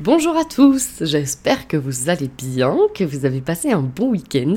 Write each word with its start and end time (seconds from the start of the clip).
Bonjour 0.00 0.36
à 0.36 0.44
tous, 0.44 0.90
j'espère 1.00 1.66
que 1.66 1.76
vous 1.76 2.08
allez 2.08 2.30
bien, 2.38 2.78
que 2.94 3.02
vous 3.02 3.24
avez 3.24 3.40
passé 3.40 3.72
un 3.72 3.82
bon 3.82 4.10
week-end. 4.10 4.54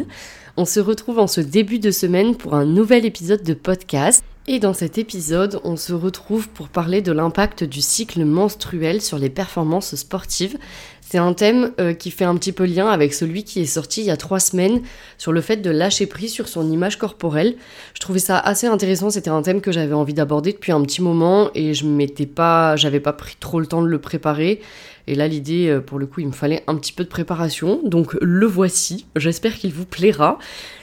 On 0.56 0.66
se 0.66 0.80
retrouve 0.80 1.18
en 1.18 1.26
ce 1.26 1.42
début 1.42 1.80
de 1.80 1.90
semaine 1.90 2.36
pour 2.36 2.54
un 2.54 2.64
nouvel 2.64 3.08
épisode 3.08 3.42
de 3.42 3.56
podcast. 3.56 4.24
Et 4.48 4.60
dans 4.60 4.76
cet 4.76 5.00
épisode, 5.00 5.60
on 5.64 5.78
se 5.78 5.94
retrouve 5.94 6.48
pour 6.50 6.70
parler 6.70 7.02
de 7.02 7.12
l'impact 7.12 7.64
du 7.64 7.82
cycle 7.82 8.24
menstruel 8.24 9.02
sur 9.02 9.18
les 9.18 9.30
performances 9.32 9.96
sportives. 9.96 10.58
C'est 11.02 11.18
un 11.18 11.34
thème 11.34 11.72
euh, 11.80 11.94
qui 11.94 12.10
fait 12.10 12.26
un 12.26 12.36
petit 12.36 12.52
peu 12.52 12.66
lien 12.66 12.88
avec 12.88 13.14
celui 13.14 13.44
qui 13.44 13.62
est 13.62 13.66
sorti 13.66 14.02
il 14.02 14.08
y 14.08 14.12
a 14.12 14.18
trois 14.18 14.40
semaines 14.40 14.82
sur 15.18 15.32
le 15.32 15.42
fait 15.42 15.58
de 15.58 15.70
lâcher 15.70 16.06
prise 16.06 16.32
sur 16.32 16.48
son 16.48 16.72
image 16.72 16.98
corporelle. 16.98 17.56
Je 17.94 18.00
trouvais 18.00 18.20
ça 18.20 18.40
assez 18.40 18.66
intéressant, 18.66 19.10
c'était 19.10 19.30
un 19.30 19.42
thème 19.42 19.62
que 19.62 19.72
j'avais 19.72 19.94
envie 19.94 20.14
d'aborder 20.14 20.54
depuis 20.54 20.72
un 20.72 20.82
petit 20.82 21.02
moment 21.02 21.50
et 21.54 21.74
je 21.74 21.86
m'étais 21.86 22.26
pas, 22.26 22.76
j'avais 22.78 23.00
pas 23.00 23.14
pris 23.14 23.36
trop 23.40 23.60
le 23.60 23.68
temps 23.68 23.82
de 23.82 23.88
le 23.88 24.00
préparer. 24.00 24.62
Et 25.08 25.16
là, 25.16 25.28
l'idée, 25.28 25.68
euh, 25.68 25.82
pour 25.82 26.00
le 26.00 26.06
coup, 26.06 26.22
il 26.22 26.28
me 26.28 26.32
fallait 26.32 26.64
un 26.68 26.76
petit 26.76 26.94
peu 26.94 27.04
de 27.04 27.10
préparation. 27.10 27.82
Donc 27.84 28.18
le 28.22 28.46
voici. 28.46 29.06
J'espère 29.16 29.56
qu'il 29.56 29.74
vous 29.74 29.86
plaira. 29.86 30.40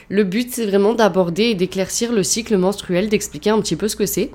Le 0.09 0.23
but, 0.23 0.49
c'est 0.51 0.65
vraiment 0.65 0.93
d'aborder 0.93 1.43
et 1.43 1.55
d'éclaircir 1.55 2.11
le 2.11 2.23
cycle 2.23 2.57
menstruel, 2.57 3.09
d'expliquer 3.09 3.51
un 3.51 3.61
petit 3.61 3.75
peu 3.75 3.87
ce 3.87 3.95
que 3.95 4.05
c'est. 4.05 4.31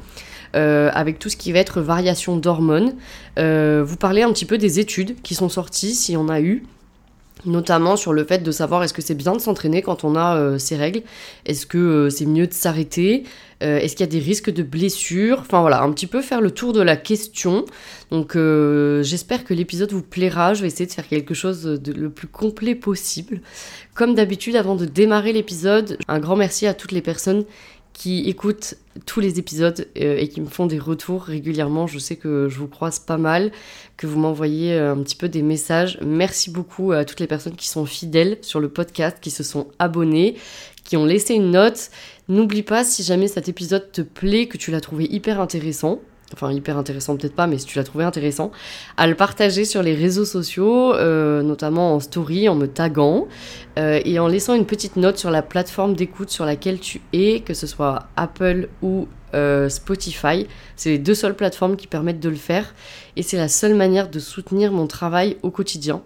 Euh, 0.54 0.88
avec 0.94 1.18
tout 1.18 1.28
ce 1.28 1.36
qui 1.36 1.50
va 1.50 1.58
être 1.58 1.80
variation 1.80 2.36
d'hormones. 2.36 2.94
Euh, 3.40 3.82
vous 3.84 3.96
parlez 3.96 4.22
un 4.22 4.32
petit 4.32 4.44
peu 4.44 4.56
des 4.56 4.78
études 4.78 5.20
qui 5.22 5.34
sont 5.34 5.48
sorties, 5.48 5.96
s'il 5.96 6.14
y 6.14 6.16
en 6.16 6.28
a 6.28 6.40
eu, 6.40 6.64
notamment 7.46 7.96
sur 7.96 8.12
le 8.12 8.24
fait 8.24 8.42
de 8.42 8.50
savoir 8.50 8.82
est-ce 8.82 8.92
que 8.92 9.02
c'est 9.02 9.14
bien 9.14 9.32
de 9.32 9.40
s'entraîner 9.40 9.82
quand 9.82 10.04
on 10.04 10.16
a 10.16 10.36
euh, 10.36 10.58
ces 10.58 10.76
règles, 10.76 11.02
est-ce 11.46 11.66
que 11.66 12.08
c'est 12.10 12.26
mieux 12.26 12.46
de 12.46 12.54
s'arrêter, 12.54 13.24
est-ce 13.60 13.96
qu'il 13.96 14.04
y 14.04 14.08
a 14.08 14.12
des 14.12 14.18
risques 14.18 14.50
de 14.50 14.62
blessures, 14.62 15.38
enfin 15.40 15.62
voilà, 15.62 15.80
un 15.80 15.90
petit 15.90 16.06
peu 16.06 16.20
faire 16.20 16.42
le 16.42 16.50
tour 16.50 16.74
de 16.74 16.82
la 16.82 16.96
question. 16.96 17.64
Donc 18.10 18.36
j'espère 18.36 19.42
que 19.42 19.54
l'épisode 19.54 19.90
vous 19.90 20.02
plaira, 20.02 20.52
je 20.52 20.60
vais 20.60 20.66
essayer 20.66 20.84
de 20.84 20.92
faire 20.92 21.08
quelque 21.08 21.32
chose 21.32 21.62
de 21.62 21.92
le 21.92 22.10
plus 22.10 22.28
complet 22.28 22.74
possible. 22.74 23.40
Comme 23.94 24.14
d'habitude, 24.14 24.56
avant 24.56 24.74
de 24.74 24.84
démarrer 24.84 25.32
l'épisode, 25.32 25.96
un 26.08 26.18
grand 26.18 26.36
merci 26.36 26.66
à 26.66 26.74
toutes 26.74 26.92
les 26.92 27.00
personnes 27.00 27.44
qui 27.94 28.28
écoutent 28.28 28.74
tous 29.06 29.20
les 29.20 29.38
épisodes 29.38 29.88
euh, 29.98 30.18
et 30.18 30.28
qui 30.28 30.40
me 30.40 30.46
font 30.46 30.66
des 30.66 30.78
retours 30.78 31.22
régulièrement. 31.22 31.86
Je 31.86 31.98
sais 31.98 32.16
que 32.16 32.48
je 32.50 32.58
vous 32.58 32.66
croise 32.66 32.98
pas 32.98 33.16
mal, 33.16 33.52
que 33.96 34.06
vous 34.06 34.18
m'envoyez 34.18 34.74
euh, 34.74 34.92
un 34.92 35.02
petit 35.02 35.16
peu 35.16 35.28
des 35.28 35.42
messages. 35.42 35.98
Merci 36.04 36.50
beaucoup 36.50 36.92
à 36.92 37.04
toutes 37.04 37.20
les 37.20 37.26
personnes 37.26 37.56
qui 37.56 37.68
sont 37.68 37.86
fidèles 37.86 38.36
sur 38.42 38.60
le 38.60 38.68
podcast, 38.68 39.18
qui 39.20 39.30
se 39.30 39.42
sont 39.42 39.68
abonnées, 39.78 40.34
qui 40.82 40.96
ont 40.96 41.06
laissé 41.06 41.34
une 41.34 41.52
note. 41.52 41.90
N'oublie 42.28 42.62
pas, 42.62 42.84
si 42.84 43.02
jamais 43.02 43.28
cet 43.28 43.48
épisode 43.48 43.90
te 43.92 44.02
plaît, 44.02 44.48
que 44.48 44.58
tu 44.58 44.70
l'as 44.70 44.80
trouvé 44.80 45.04
hyper 45.04 45.40
intéressant, 45.40 46.00
enfin 46.34 46.52
hyper 46.52 46.76
intéressant 46.76 47.16
peut-être 47.16 47.34
pas, 47.34 47.46
mais 47.46 47.58
si 47.58 47.66
tu 47.66 47.78
l'as 47.78 47.84
trouvé 47.84 48.04
intéressant, 48.04 48.50
à 48.96 49.06
le 49.06 49.14
partager 49.14 49.64
sur 49.64 49.82
les 49.82 49.94
réseaux 49.94 50.24
sociaux, 50.24 50.92
euh, 50.94 51.42
notamment 51.42 51.94
en 51.94 52.00
story, 52.00 52.48
en 52.48 52.56
me 52.56 52.66
taguant, 52.66 53.28
euh, 53.78 54.00
et 54.04 54.18
en 54.18 54.26
laissant 54.26 54.54
une 54.54 54.66
petite 54.66 54.96
note 54.96 55.16
sur 55.16 55.30
la 55.30 55.42
plateforme 55.42 55.94
d'écoute 55.94 56.30
sur 56.30 56.44
laquelle 56.44 56.80
tu 56.80 57.00
es, 57.12 57.40
que 57.40 57.54
ce 57.54 57.66
soit 57.66 58.08
Apple 58.16 58.68
ou 58.82 59.06
euh, 59.34 59.68
Spotify. 59.68 60.46
C'est 60.76 60.90
les 60.90 60.98
deux 60.98 61.14
seules 61.14 61.36
plateformes 61.36 61.76
qui 61.76 61.86
permettent 61.86 62.20
de 62.20 62.28
le 62.28 62.36
faire, 62.36 62.74
et 63.16 63.22
c'est 63.22 63.36
la 63.36 63.48
seule 63.48 63.74
manière 63.74 64.10
de 64.10 64.18
soutenir 64.18 64.72
mon 64.72 64.88
travail 64.88 65.36
au 65.42 65.50
quotidien. 65.50 66.02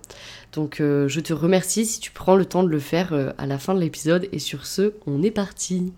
Donc 0.52 0.76
je 0.78 1.20
te 1.20 1.32
remercie 1.34 1.84
si 1.84 2.00
tu 2.00 2.10
prends 2.10 2.34
le 2.34 2.46
temps 2.46 2.62
de 2.62 2.68
le 2.68 2.78
faire 2.78 3.12
à 3.36 3.46
la 3.46 3.58
fin 3.58 3.74
de 3.74 3.80
l'épisode, 3.80 4.28
et 4.32 4.38
sur 4.38 4.66
ce, 4.66 4.94
on 5.06 5.22
est 5.22 5.30
parti 5.30 5.92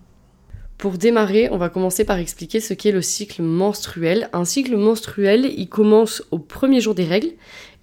pour 0.81 0.97
démarrer, 0.97 1.47
on 1.51 1.57
va 1.57 1.69
commencer 1.69 2.05
par 2.05 2.17
expliquer 2.17 2.59
ce 2.59 2.73
qu'est 2.73 2.91
le 2.91 3.03
cycle 3.03 3.43
menstruel. 3.43 4.29
Un 4.33 4.45
cycle 4.45 4.75
menstruel, 4.75 5.45
il 5.55 5.69
commence 5.69 6.23
au 6.31 6.39
premier 6.39 6.81
jour 6.81 6.95
des 6.95 7.05
règles 7.05 7.29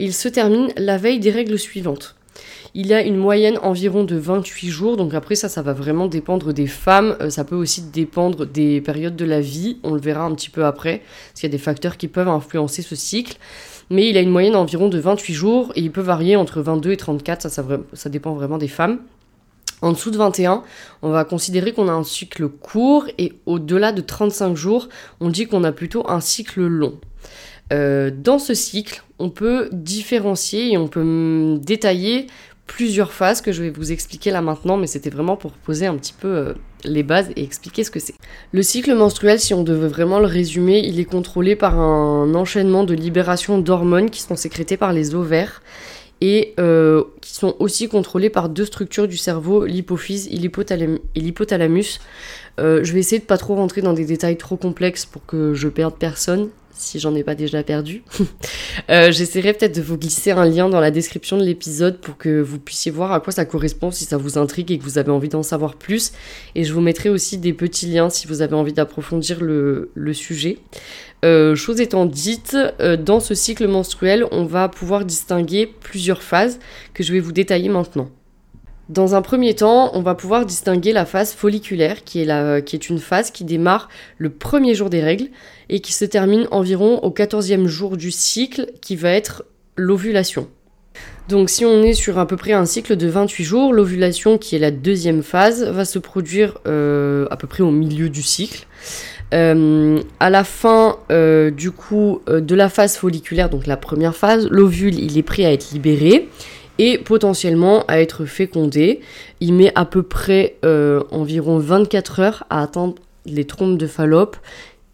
et 0.01 0.05
il 0.05 0.13
se 0.13 0.27
termine 0.27 0.73
la 0.77 0.99
veille 0.99 1.21
des 1.21 1.31
règles 1.31 1.61
suivantes. 1.61 2.17
Il 2.75 2.89
y 2.89 2.95
a 2.95 3.01
une 3.01 3.17
moyenne 3.17 3.57
environ 3.63 4.03
de 4.03 4.17
28 4.17 4.69
jours, 4.71 4.97
donc 4.97 5.15
après 5.15 5.37
ça, 5.37 5.49
ça 5.49 5.63
va 5.63 5.75
vraiment 5.75 6.09
dépendre 6.09 6.53
des 6.53 6.67
femmes, 6.67 7.17
euh, 7.21 7.31
ça 7.31 7.45
peut 7.45 7.55
aussi 7.55 7.83
dépendre 7.83 8.45
des 8.45 8.81
périodes 8.81 9.15
de 9.15 9.25
la 9.25 9.41
vie, 9.41 9.79
on 9.85 9.95
le 9.95 10.01
verra 10.01 10.25
un 10.25 10.35
petit 10.35 10.51
peu 10.51 10.65
après, 10.65 10.99
parce 10.99 11.41
qu'il 11.41 11.49
y 11.49 11.53
a 11.53 11.57
des 11.57 11.63
facteurs 11.63 11.99
qui 11.99 12.09
peuvent 12.09 12.29
influencer 12.29 12.83
ce 12.83 12.97
cycle. 12.97 13.37
Mais 13.91 14.09
il 14.09 14.17
a 14.19 14.21
une 14.21 14.31
moyenne 14.31 14.57
environ 14.57 14.89
de 14.89 14.99
28 14.99 15.35
jours 15.35 15.73
et 15.77 15.81
il 15.83 15.93
peut 15.93 16.01
varier 16.01 16.35
entre 16.35 16.61
22 16.63 16.91
et 16.91 16.97
34, 16.97 17.43
ça, 17.43 17.49
ça, 17.49 17.65
ça 17.93 18.09
dépend 18.11 18.35
vraiment 18.35 18.59
des 18.59 18.69
femmes. 18.69 18.99
En 19.83 19.93
dessous 19.93 20.11
de 20.11 20.16
21, 20.16 20.62
on 21.03 21.11
va 21.11 21.25
considérer 21.25 21.72
qu'on 21.72 21.89
a 21.89 21.93
un 21.93 22.05
cycle 22.05 22.49
court 22.49 23.06
et 23.19 23.33
au-delà 23.47 23.93
de 23.93 24.00
35 24.00 24.56
jours, 24.56 24.89
on 25.21 25.28
dit 25.28 25.47
qu'on 25.47 25.65
a 25.65 25.72
plutôt 25.72 26.09
un 26.11 26.21
cycle 26.21 26.62
long. 26.62 26.99
Euh, 27.72 28.11
dans 28.11 28.38
ce 28.38 28.55
cycle, 28.55 29.03
on 29.19 29.31
peut 29.31 29.69
différencier 29.72 30.72
et 30.72 30.78
on 30.78 30.88
peut 30.88 31.59
détailler 31.61 32.27
plusieurs 32.67 33.12
phases 33.12 33.41
que 33.41 33.50
je 33.50 33.62
vais 33.62 33.71
vous 33.71 33.93
expliquer 33.93 34.31
là 34.31 34.43
maintenant, 34.43 34.77
mais 34.77 34.87
c'était 34.87 35.11
vraiment 35.11 35.37
pour 35.37 35.53
poser 35.53 35.87
un 35.87 35.97
petit 35.97 36.12
peu 36.12 36.28
euh, 36.28 36.55
les 36.84 37.03
bases 37.03 37.31
et 37.34 37.43
expliquer 37.43 37.83
ce 37.83 37.91
que 37.91 37.99
c'est. 37.99 38.15
Le 38.53 38.62
cycle 38.62 38.94
menstruel, 38.94 39.41
si 39.41 39.55
on 39.55 39.65
devait 39.65 39.88
vraiment 39.88 40.21
le 40.21 40.27
résumer, 40.27 40.81
il 40.81 41.00
est 41.00 41.05
contrôlé 41.05 41.56
par 41.56 41.78
un 41.81 42.34
enchaînement 42.34 42.84
de 42.84 42.94
libération 42.94 43.59
d'hormones 43.59 44.11
qui 44.11 44.22
sont 44.22 44.37
sécrétées 44.37 44.77
par 44.77 44.93
les 44.93 45.15
ovaires 45.15 45.62
et 46.21 46.55
euh, 46.59 47.05
qui 47.21 47.34
sont 47.34 47.55
aussi 47.59 47.89
contrôlés 47.89 48.31
par 48.31 48.49
deux 48.49 48.65
structures 48.65 49.06
du 49.09 49.17
cerveau, 49.17 49.65
l'hypophyse 49.65 50.29
et 50.29 51.21
l'hypothalamus. 51.21 52.01
Euh, 52.59 52.83
je 52.83 52.93
vais 52.93 53.01
essayer 53.01 53.21
de 53.21 53.25
pas 53.25 53.39
trop 53.39 53.55
rentrer 53.55 53.83
dans 53.83 53.93
des 53.93 54.05
détails 54.05 54.37
trop 54.37 54.57
complexes 54.57 55.07
pour 55.07 55.25
que 55.25 55.55
je 55.55 55.69
perde 55.69 55.95
personne, 55.99 56.49
si 56.73 56.99
j'en 56.99 57.15
ai 57.15 57.23
pas 57.23 57.35
déjà 57.35 57.63
perdu. 57.63 58.03
euh, 58.91 59.11
J'essaierai 59.11 59.53
peut-être 59.53 59.77
de 59.77 59.83
vous 59.83 59.97
glisser 59.97 60.33
un 60.33 60.45
lien 60.45 60.69
dans 60.69 60.81
la 60.81 60.91
description 60.91 61.37
de 61.37 61.45
l'épisode 61.45 61.99
pour 61.99 62.17
que 62.17 62.41
vous 62.41 62.59
puissiez 62.59 62.91
voir 62.91 63.13
à 63.13 63.21
quoi 63.21 63.33
ça 63.33 63.45
correspond 63.45 63.91
si 63.91 64.05
ça 64.05 64.17
vous 64.17 64.39
intrigue 64.39 64.71
et 64.71 64.79
que 64.79 64.85
vous 64.85 64.99
avez 64.99 65.11
envie 65.11 65.29
d'en 65.29 65.43
savoir 65.43 65.77
plus. 65.77 66.13
Et 66.55 66.65
je 66.65 66.73
vous 66.73 66.81
mettrai 66.81 67.09
aussi 67.09 67.39
des 67.39 67.53
petits 67.53 67.87
liens 67.87 68.11
si 68.11 68.27
vous 68.27 68.43
avez 68.43 68.55
envie 68.55 68.73
d'approfondir 68.73 69.41
le, 69.41 69.91
sujet. 70.13 70.59
Euh, 71.25 71.55
chose 71.55 71.81
étant 71.81 72.07
dite, 72.07 72.57
dans 73.01 73.21
ce 73.21 73.35
cycle 73.35 73.67
menstruel, 73.67 74.25
on 74.31 74.45
va 74.45 74.69
pouvoir 74.69 75.05
distinguer 75.05 75.67
plusieurs 75.67 76.23
phases 76.23 76.59
que 76.95 77.03
je 77.03 77.13
vais 77.13 77.21
vous 77.21 77.33
détailler 77.33 77.69
maintenant. 77.69 78.09
Dans 78.88 79.15
un 79.15 79.21
premier 79.21 79.54
temps, 79.54 79.91
on 79.93 80.00
va 80.00 80.15
pouvoir 80.15 80.47
distinguer 80.47 80.93
la 80.93 81.04
phase 81.04 81.34
folliculaire, 81.34 82.04
qui 82.04 82.22
est, 82.22 82.88
une 82.88 82.99
phase 82.99 83.31
qui 83.31 83.44
démarre 83.44 83.91
le 84.16 84.31
premier 84.31 84.75
jour 84.75 84.88
des 84.88 85.03
règles 85.03 85.28
et 85.69 85.81
qui 85.81 85.93
se 85.93 86.06
termine 86.06 86.49
environ 86.50 86.99
au 87.00 87.10
14e 87.10 87.66
jour 87.66 87.99
du 87.99 88.10
cycle, 88.10 88.66
qui 88.81 88.97
va 88.97 89.10
être 89.10 89.44
l'ovulation. 89.76 90.49
Donc 91.28 91.50
si 91.50 91.66
on 91.66 91.82
est 91.82 91.93
sur 91.93 92.19
à 92.19 92.26
peu 92.26 92.38
près 92.38 92.54
un 92.54 92.65
cycle 92.65 92.97
de 92.97 93.06
28 93.06 93.44
jours, 93.44 93.72
l'ovulation, 93.75 94.38
qui 94.38 94.56
est 94.56 94.59
la 94.59 94.71
deuxième 94.71 95.22
phase, 95.22 95.62
va 95.65 95.84
se 95.84 95.99
produire 95.99 96.56
euh, 96.66 97.26
à 97.31 97.37
peu 97.37 97.47
près 97.47 97.62
au 97.62 97.70
milieu 97.70 98.09
du 98.09 98.22
cycle. 98.22 98.66
Euh, 99.34 100.00
à 100.20 100.31
la 100.31 100.43
fin 100.43 100.96
euh, 101.12 101.50
du 101.50 101.70
coup 101.70 102.23
de 102.26 102.55
la 102.55 102.70
phase 102.70 102.96
folliculaire, 102.96 103.50
donc 103.50 103.67
la 103.67 103.76
première 103.76 104.17
phase, 104.17 104.49
l'ovule 104.50 104.99
il 104.99 105.19
est 105.19 105.23
prêt 105.23 105.44
à 105.44 105.52
être 105.52 105.73
libéré 105.73 106.31
et 106.79 106.99
potentiellement 106.99 107.85
à 107.87 108.01
être 108.01 108.25
fécondé. 108.25 109.01
Il 109.41 109.53
met 109.55 109.73
à 109.75 109.85
peu 109.85 110.03
près 110.03 110.57
environ 111.11 111.59
24 111.59 112.21
heures 112.21 112.45
à 112.51 112.63
atteindre 112.63 112.95
les 113.27 113.45
trompes 113.45 113.79
de 113.79 113.87
Fallope 113.87 114.37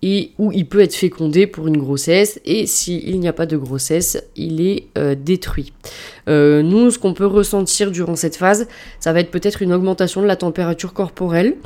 et 0.03 0.33
où 0.39 0.53
il 0.53 0.67
peut 0.67 0.81
être 0.81 0.95
fécondé 0.95 1.47
pour 1.47 1.67
une 1.67 1.79
grossesse 1.79 2.41
et 2.45 2.67
s'il 2.67 3.21
n'y 3.21 3.29
a 3.29 3.33
pas 3.33 3.47
de 3.47 3.57
grossesse, 3.57 4.23
il 4.37 4.61
est 4.61 4.89
détruit. 5.17 5.73
nous, 6.27 6.91
ce 6.91 6.99
qu'on 6.99 7.15
peut 7.15 7.27
ressentir 7.27 7.91
durant 7.91 8.17
cette 8.17 8.37
phase, 8.37 8.67
ça 9.01 9.13
va 9.13 9.21
être 9.21 9.31
peut-être 9.31 9.63
une 9.63 9.73
augmentation 9.73 10.21
de 10.21 10.27
la 10.27 10.37
température 10.37 10.93
corporelle, 10.93 11.57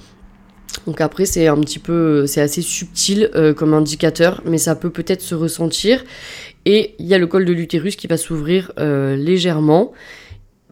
donc 0.87 1.01
après 1.01 1.25
c'est 1.25 1.47
un 1.49 1.59
petit 1.61 1.79
peu, 1.79 2.27
c'est 2.27 2.41
assez 2.41 2.63
subtil 2.63 3.31
euh, 3.35 3.53
comme 3.55 3.75
indicateur, 3.75 4.43
mais 4.45 4.59
ça 4.59 4.75
peut 4.75 4.91
peut-être 4.91 5.23
se 5.23 5.35
ressentir. 5.35 6.05
Et 6.71 6.95
il 6.99 7.07
y 7.07 7.15
a 7.15 7.19
le 7.19 7.27
col 7.27 7.47
de 7.47 7.53
l'utérus 7.55 7.97
qui 7.97 8.09
va 8.09 8.19
s'ouvrir 8.19 8.73
euh, 8.79 9.17
légèrement 9.17 9.93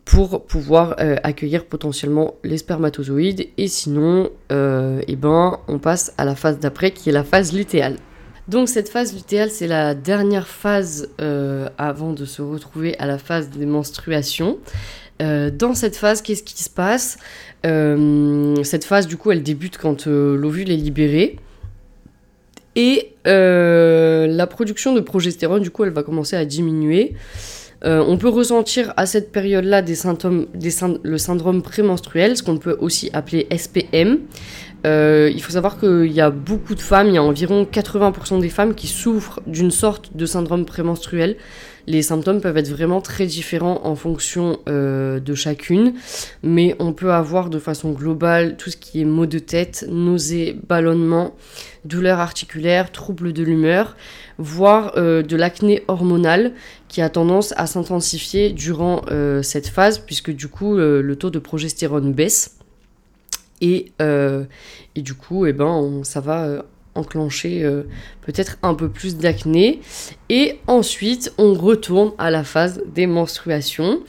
pour 0.05 0.45
pouvoir 0.45 0.97
euh, 1.01 1.17
accueillir 1.23 1.65
potentiellement 1.65 2.35
les 2.45 2.59
spermatozoïdes. 2.59 3.49
Et 3.57 3.67
sinon, 3.67 4.29
eh 4.51 5.17
ben, 5.17 5.59
on 5.69 5.79
passe 5.79 6.13
à 6.19 6.27
la 6.27 6.35
phase 6.35 6.59
d'après 6.59 6.91
qui 6.91 7.09
est 7.09 7.13
la 7.13 7.25
phase 7.25 7.55
lutéale. 7.55 7.97
Donc 8.47 8.69
cette 8.69 8.91
phase 8.91 9.15
lutéale, 9.15 9.49
c'est 9.49 9.67
la 9.67 9.95
dernière 9.95 10.47
phase 10.47 11.09
avant 11.79 12.13
de 12.13 12.27
se 12.27 12.43
retrouver 12.43 12.97
à 12.99 13.07
la 13.07 13.17
phase 13.17 13.49
des 13.49 13.65
menstruations. 13.65 14.59
dans 15.19 15.75
cette 15.75 15.97
phase, 15.97 16.21
qu'est-ce 16.21 16.45
qui 16.45 16.63
se 16.63 16.71
passe? 16.71 17.17
Cette 17.65 18.85
phase, 18.85 19.09
du 19.09 19.17
coup, 19.17 19.33
elle 19.33 19.43
débute 19.43 19.79
quand 19.79 20.07
l'ovule 20.07 20.71
est 20.71 20.77
libéré. 20.77 21.39
Et 22.77 23.15
la 23.25 24.47
production 24.47 24.95
de 24.95 25.01
progestérone, 25.01 25.63
du 25.63 25.71
coup, 25.71 25.83
elle 25.85 25.91
va 25.91 26.05
commencer 26.05 26.37
à 26.37 26.45
diminuer. 26.45 27.15
on 27.83 28.17
peut 28.19 28.29
ressentir 28.29 28.93
à 28.97 29.07
cette 29.07 29.33
période-là 29.33 29.83
des 29.83 29.97
symptômes, 29.97 30.47
le 31.03 31.19
syndrome 31.19 31.63
prémenstruel, 31.63 32.37
ce 32.37 32.43
qu'on 32.45 32.59
peut 32.59 32.77
aussi 32.81 33.11
appeler 33.13 33.49
SPM. 33.57 34.21
Euh, 34.87 35.31
il 35.35 35.43
faut 35.43 35.53
savoir 35.53 35.79
qu'il 35.79 36.13
y 36.13 36.21
a 36.21 36.31
beaucoup 36.31 36.75
de 36.75 36.81
femmes, 36.81 37.09
il 37.09 37.15
y 37.15 37.19
a 37.19 37.23
environ 37.23 37.65
80% 37.65 38.41
des 38.41 38.49
femmes 38.49 38.75
qui 38.75 38.87
souffrent 38.87 39.41
d'une 39.47 39.71
sorte 39.71 40.17
de 40.17 40.27
syndrome 40.27 40.65
prémenstruel. 40.65 41.37
Les 41.87 42.03
symptômes 42.03 42.41
peuvent 42.41 42.57
être 42.57 42.69
vraiment 42.69 43.01
très 43.01 43.27
différents 43.27 43.81
en 43.85 43.95
fonction 43.95 44.59
euh, 44.69 45.21
de 45.21 45.35
chacune, 45.35 45.95
mais 46.43 46.75
on 46.79 46.93
peut 46.93 47.13
avoir 47.13 47.51
de 47.51 47.59
façon 47.59 47.93
globale 47.93 48.57
tout 48.57 48.71
ce 48.71 48.77
qui 48.77 49.01
est 49.01 49.05
maux 49.05 49.27
de 49.27 49.39
tête, 49.39 49.87
nausées, 49.89 50.59
ballonnements, 50.69 51.35
douleurs 51.85 52.21
articulaires, 52.21 52.91
troubles 52.91 53.33
de 53.33 53.43
l'humeur, 53.43 53.97
voire 54.39 54.93
euh, 54.97 55.23
de 55.23 55.37
l'acné 55.37 55.85
hormonale 55.89 56.53
qui 56.89 57.03
a 57.03 57.09
tendance 57.09 57.55
à 57.57 57.67
s'intensifier 57.67 58.51
durant 58.51 59.03
cette 59.43 59.69
phase, 59.69 59.99
puisque 59.99 60.31
du 60.31 60.49
coup 60.49 60.77
le 60.77 61.17
taux 61.17 61.31
de 61.31 61.39
progestérone 61.39 62.13
baisse. 62.13 62.57
Et, 63.61 63.93
euh, 64.03 64.45
du 64.95 65.15
coup, 65.15 65.47
eh 65.47 65.53
ben, 65.53 66.03
ça 66.05 66.21
va 66.21 66.45
euh, 66.45 66.63
enclencher 66.97 67.63
euh, 67.63 67.83
peut-être 68.23 68.59
un 68.63 68.75
peu 68.75 68.89
plus 68.89 69.17
d'acné. 69.17 69.81
Et 70.29 70.59
ensuite, 70.67 71.33
on 71.39 71.55
retourne 71.55 72.13
à 72.19 72.31
la 72.31 72.45
phase 72.45 72.83
des 72.95 73.07
menstruations. 73.07 74.01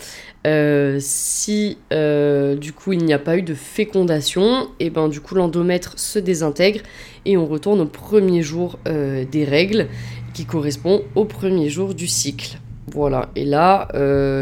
si 1.00 1.78
du 1.92 2.74
coup 2.74 2.94
il 2.94 3.04
n'y 3.04 3.13
a 3.13 3.19
pas 3.19 3.38
eu 3.38 3.42
de 3.42 3.54
fécondation, 3.54 4.69
et 4.80 4.86
eh 4.86 4.89
ben 4.89 5.10
du 5.10 5.19
coup 5.19 5.36
l'endomètre 5.36 6.00
se 6.00 6.19
désintègre 6.19 6.80
et 7.25 7.36
on 7.36 7.45
retourne 7.45 7.81
au 7.81 7.86
premier 7.86 8.42
jour 8.44 8.80
des 8.86 9.44
règles 9.44 9.88
qui 10.34 10.45
correspond 10.45 11.04
au 11.16 11.25
premier 11.25 11.69
jour 11.69 11.94
du 11.94 12.07
cycle. 12.07 12.60
Voilà, 12.94 13.30
et 13.36 13.44
là 13.44 13.89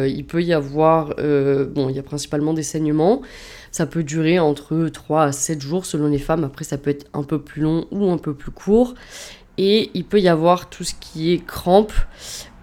il 0.07 0.25
peut 0.25 0.43
y 0.43 0.53
avoir, 0.53 1.15
bon 1.15 1.89
il 1.89 1.95
y 1.95 1.99
a 1.99 2.03
principalement 2.03 2.53
des 2.53 2.63
saignements, 2.63 3.23
ça 3.75 3.85
peut 3.85 4.03
durer 4.03 4.39
entre 4.39 4.87
3 4.87 5.23
à 5.23 5.31
7 5.33 5.59
jours 5.59 5.85
selon 5.85 6.07
les 6.07 6.17
femmes. 6.17 6.45
Après, 6.45 6.63
ça 6.63 6.77
peut 6.77 6.91
être 6.91 7.07
un 7.11 7.23
peu 7.23 7.41
plus 7.41 7.61
long 7.61 7.87
ou 7.91 8.09
un 8.09 8.17
peu 8.17 8.33
plus 8.33 8.51
court. 8.51 8.95
Et 9.57 9.91
il 9.93 10.05
peut 10.05 10.21
y 10.21 10.29
avoir 10.29 10.69
tout 10.69 10.85
ce 10.85 10.93
qui 10.97 11.33
est 11.33 11.45
crampes, 11.45 11.91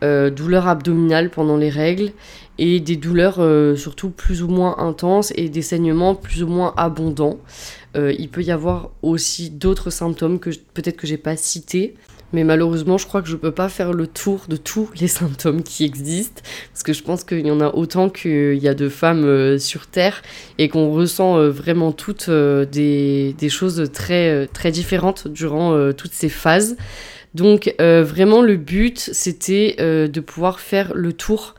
euh, 0.02 0.30
douleurs 0.30 0.68
abdominales 0.68 1.28
pendant 1.28 1.58
les 1.58 1.68
règles 1.68 2.12
et 2.56 2.80
des 2.80 2.96
douleurs 2.96 3.40
euh, 3.40 3.76
surtout 3.76 4.08
plus 4.08 4.42
ou 4.42 4.48
moins 4.48 4.78
intenses 4.78 5.34
et 5.36 5.50
des 5.50 5.60
saignements 5.60 6.14
plus 6.14 6.42
ou 6.42 6.46
moins 6.46 6.72
abondants. 6.78 7.36
Euh, 7.94 8.14
il 8.18 8.30
peut 8.30 8.42
y 8.42 8.50
avoir 8.50 8.88
aussi 9.02 9.50
d'autres 9.50 9.90
symptômes 9.90 10.38
que 10.38 10.48
peut-être 10.72 10.96
que 10.96 11.06
j'ai 11.06 11.18
pas 11.18 11.36
cités. 11.36 11.94
Mais 12.32 12.44
malheureusement, 12.44 12.96
je 12.96 13.06
crois 13.06 13.20
que 13.20 13.28
je 13.28 13.36
peux 13.36 13.50
pas 13.50 13.68
faire 13.68 13.92
le 13.92 14.06
tour 14.06 14.46
de 14.48 14.56
tous 14.56 14.90
les 14.98 15.08
symptômes 15.08 15.62
qui 15.62 15.84
existent. 15.84 16.42
Parce 16.72 16.82
que 16.82 16.92
je 16.92 17.02
pense 17.02 17.24
qu'il 17.24 17.46
y 17.46 17.50
en 17.50 17.60
a 17.60 17.68
autant 17.68 18.08
qu'il 18.08 18.58
y 18.58 18.68
a 18.68 18.74
de 18.74 18.88
femmes 18.88 19.24
euh, 19.24 19.58
sur 19.58 19.86
Terre 19.86 20.22
et 20.58 20.68
qu'on 20.68 20.90
ressent 20.92 21.36
euh, 21.36 21.50
vraiment 21.50 21.92
toutes 21.92 22.28
euh, 22.28 22.64
des, 22.64 23.34
choses 23.50 23.90
très, 23.92 24.46
très 24.48 24.70
différentes 24.70 25.28
durant 25.28 25.92
toutes 25.92 26.14
ces 26.14 26.28
phases. 26.28 26.76
Donc 27.34 27.74
vraiment, 27.78 28.40
le 28.40 28.56
but, 28.56 28.98
c'était 29.12 29.76
de 29.78 30.20
pouvoir 30.20 30.60
faire 30.60 30.92
le 30.94 31.12
tour. 31.12 31.54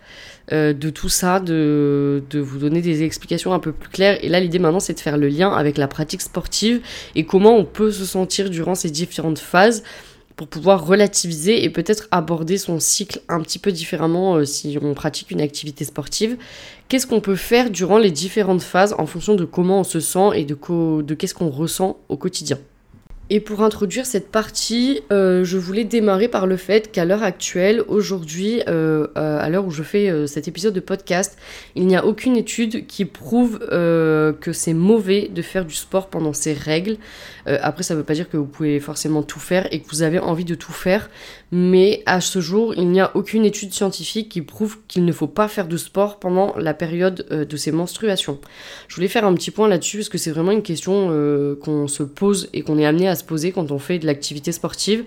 de 0.52 0.90
tout 0.90 1.10
ça, 1.10 1.40
de, 1.40 2.24
vous 2.34 2.58
donner 2.58 2.82
des 2.82 3.04
explications 3.04 3.54
un 3.54 3.60
peu 3.60 3.72
plus 3.72 3.90
claires. 3.90 4.18
Et 4.24 4.30
là, 4.30 4.40
l'idée 4.40 4.60
maintenant, 4.60 4.80
c'est 4.80 4.94
de 4.94 5.00
faire 5.00 5.18
le 5.18 5.28
lien 5.28 5.52
avec 5.52 5.78
la 5.78 5.88
pratique 5.88 6.22
sportive 6.22 6.82
et 7.16 7.26
comment 7.26 7.56
on 7.58 7.66
peut 7.66 7.92
se 7.92 8.06
sentir 8.06 8.50
durant 8.50 8.76
ces 8.76 8.90
différentes 8.90 9.40
phases 9.40 9.84
pour 10.36 10.48
pouvoir 10.48 10.86
relativiser 10.86 11.64
et 11.64 11.70
peut-être 11.70 12.08
aborder 12.12 12.58
son 12.58 12.80
cycle 12.80 13.22
un 13.30 13.42
petit 13.42 13.60
peu 13.60 13.72
différemment 13.72 14.36
euh, 14.36 14.46
si 14.46 14.78
on 14.82 14.94
pratique 14.94 15.32
une 15.32 15.42
activité 15.42 15.86
sportive. 15.86 16.38
Qu'est-ce 16.90 17.08
qu'on 17.08 17.22
peut 17.22 17.36
faire 17.36 17.70
durant 17.70 17.98
les 17.98 18.12
différentes 18.12 18.62
phases 18.62 18.96
en 18.98 19.06
fonction 19.06 19.36
de 19.36 19.46
comment 19.46 19.82
on 19.82 19.84
se 19.84 20.00
sent 20.00 20.30
et 20.36 20.46
de, 20.46 20.56
de 21.02 21.14
qu'est-ce 21.14 21.36
qu'on 21.36 21.50
ressent 21.50 21.98
au 22.10 22.18
quotidien? 22.18 22.58
Et 23.30 23.40
pour 23.40 23.64
introduire 23.64 24.06
cette 24.06 24.30
partie, 24.30 25.02
euh, 25.12 25.44
je 25.44 25.58
voulais 25.58 25.84
démarrer 25.86 26.28
par 26.28 26.46
le 26.46 26.58
fait 26.58 26.92
qu'à 26.92 27.06
l'heure 27.06 27.24
actuelle, 27.24 27.84
aujourd'hui, 27.88 28.62
euh, 28.68 29.08
à 29.16 29.50
l'heure 29.50 29.66
où 29.66 29.72
je 29.72 29.84
fais 29.84 30.28
cet 30.28 30.48
épisode 30.48 30.74
de 30.74 30.80
podcast, 30.80 31.38
il 31.76 31.88
n'y 31.88 31.96
a 31.96 32.06
aucune 32.06 32.36
étude 32.36 32.86
qui 32.86 33.06
prouve 33.06 33.60
que 33.60 34.52
c'est 34.52 34.74
mauvais 34.74 35.30
de 35.34 35.42
faire 35.42 35.66
du 35.66 35.76
sport 35.76 36.08
pendant 36.08 36.34
ces 36.34 36.54
règles. 36.54 36.98
Euh, 37.48 37.58
après, 37.62 37.84
ça 37.84 37.94
ne 37.94 38.00
veut 38.00 38.06
pas 38.06 38.14
dire 38.14 38.30
que 38.30 38.38
vous 38.38 38.46
pouvez 38.46 38.80
forcément 38.80 39.24
tout 39.24 39.40
faire 39.40 39.68
et 39.72 39.82
que 39.82 39.90
vous 39.90 40.02
avez 40.02 40.20
envie 40.20 40.46
de 40.46 40.56
tout 40.56 40.72
faire, 40.72 41.10
mais 41.52 42.04
à 42.06 42.22
ce 42.22 42.40
jour, 42.40 42.74
il 42.76 42.90
n'y 42.90 43.02
a 43.02 43.16
aucune 43.16 43.46
étude 43.46 43.74
scientifique 43.74 44.30
qui 44.30 44.42
prouve 44.42 44.78
qu'il 44.88 45.06
ne 45.06 45.12
faut 45.12 45.28
pas 45.28 45.48
faire 45.48 45.68
de 45.68 45.78
sport 45.78 46.20
pendant 46.20 46.56
la 46.58 46.74
période 46.74 47.26
euh, 47.32 47.46
de 47.46 47.58
ces 47.58 47.72
menstruations. 47.72 48.40
Je 48.88 48.96
voulais 48.96 49.08
faire 49.08 49.26
un 49.26 49.34
petit 49.34 49.52
point 49.52 49.68
là-dessus 49.68 49.98
parce 49.98 50.10
que 50.10 50.18
c'est 50.18 50.32
vraiment 50.32 50.52
une 50.52 50.64
question 50.64 51.10
euh, 51.12 51.56
qu'on 51.56 51.88
se 51.88 52.04
pose 52.04 52.50
et 52.54 52.62
qu'on 52.62 52.78
est 52.78 52.86
amené 52.86 53.08
à 53.08 53.13
se 53.16 53.24
poser 53.24 53.52
quand 53.52 53.72
on 53.72 53.80
fait 53.80 54.00
de 54.00 54.06
l'activité 54.06 54.52
sportive. 54.52 55.04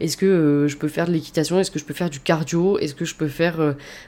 Est-ce 0.00 0.16
que 0.16 0.66
je 0.68 0.76
peux 0.76 0.88
faire 0.88 1.06
de 1.06 1.12
l'équitation? 1.12 1.58
Est-ce 1.58 1.70
que 1.70 1.78
je 1.78 1.84
peux 1.84 1.94
faire 1.94 2.10
du 2.10 2.20
cardio? 2.20 2.78
Est-ce 2.78 2.94
que 2.94 3.04
je 3.04 3.14
peux 3.14 3.28
faire 3.28 3.56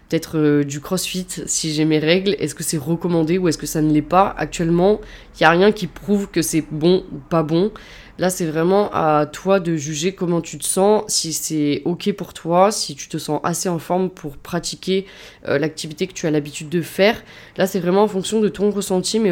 peut-être 0.09 0.63
du 0.63 0.81
crossfit 0.81 1.27
si 1.47 1.73
j'ai 1.73 1.85
mes 1.85 1.99
règles? 1.99 2.37
Est-ce 2.39 2.55
que 2.55 2.63
c'est 2.63 2.79
recommandé 2.79 3.39
ou 3.39 3.49
est-ce 3.49 3.59
que 3.59 3.67
ça 3.67 3.83
ne 3.83 3.93
l'est 3.93 4.03
pas? 4.03 4.35
Actuellement, 4.39 5.01
il 5.35 5.43
n'y 5.43 5.47
a 5.47 5.51
rien 5.51 5.73
qui 5.73 5.87
prouve 5.87 6.29
que 6.29 6.43
c'est 6.43 6.65
bon 6.71 7.05
ou 7.13 7.19
pas 7.19 7.43
bon. 7.43 7.73
Là, 8.19 8.29
c'est 8.29 8.45
vraiment 8.45 8.91
à 8.93 9.25
toi 9.25 9.61
de 9.61 9.77
juger 9.77 10.15
comment 10.15 10.43
tu 10.43 10.59
te 10.59 10.65
sens, 10.65 11.05
si 11.09 11.33
c'est 11.33 11.81
ok 11.87 12.13
pour 12.13 12.35
toi, 12.35 12.71
si 12.71 12.95
tu 12.95 13.09
te 13.09 13.17
sens 13.17 13.41
assez 13.45 13.71
en 13.71 13.79
forme 13.79 14.11
pour 14.11 14.37
pratiquer 14.37 15.07
euh, 15.49 15.59
l'activité 15.59 16.07
que 16.07 16.13
tu 16.13 16.27
as 16.27 16.31
l'habitude 16.31 16.69
de 16.69 16.83
faire. 16.83 17.23
Là, 17.57 17.67
c'est 17.67 17.81
vraiment 17.81 18.03
en 18.03 18.09
fonction 18.09 18.41
de 18.41 18.49
ton 18.51 18.71
ressenti, 18.71 19.19
mais 19.19 19.31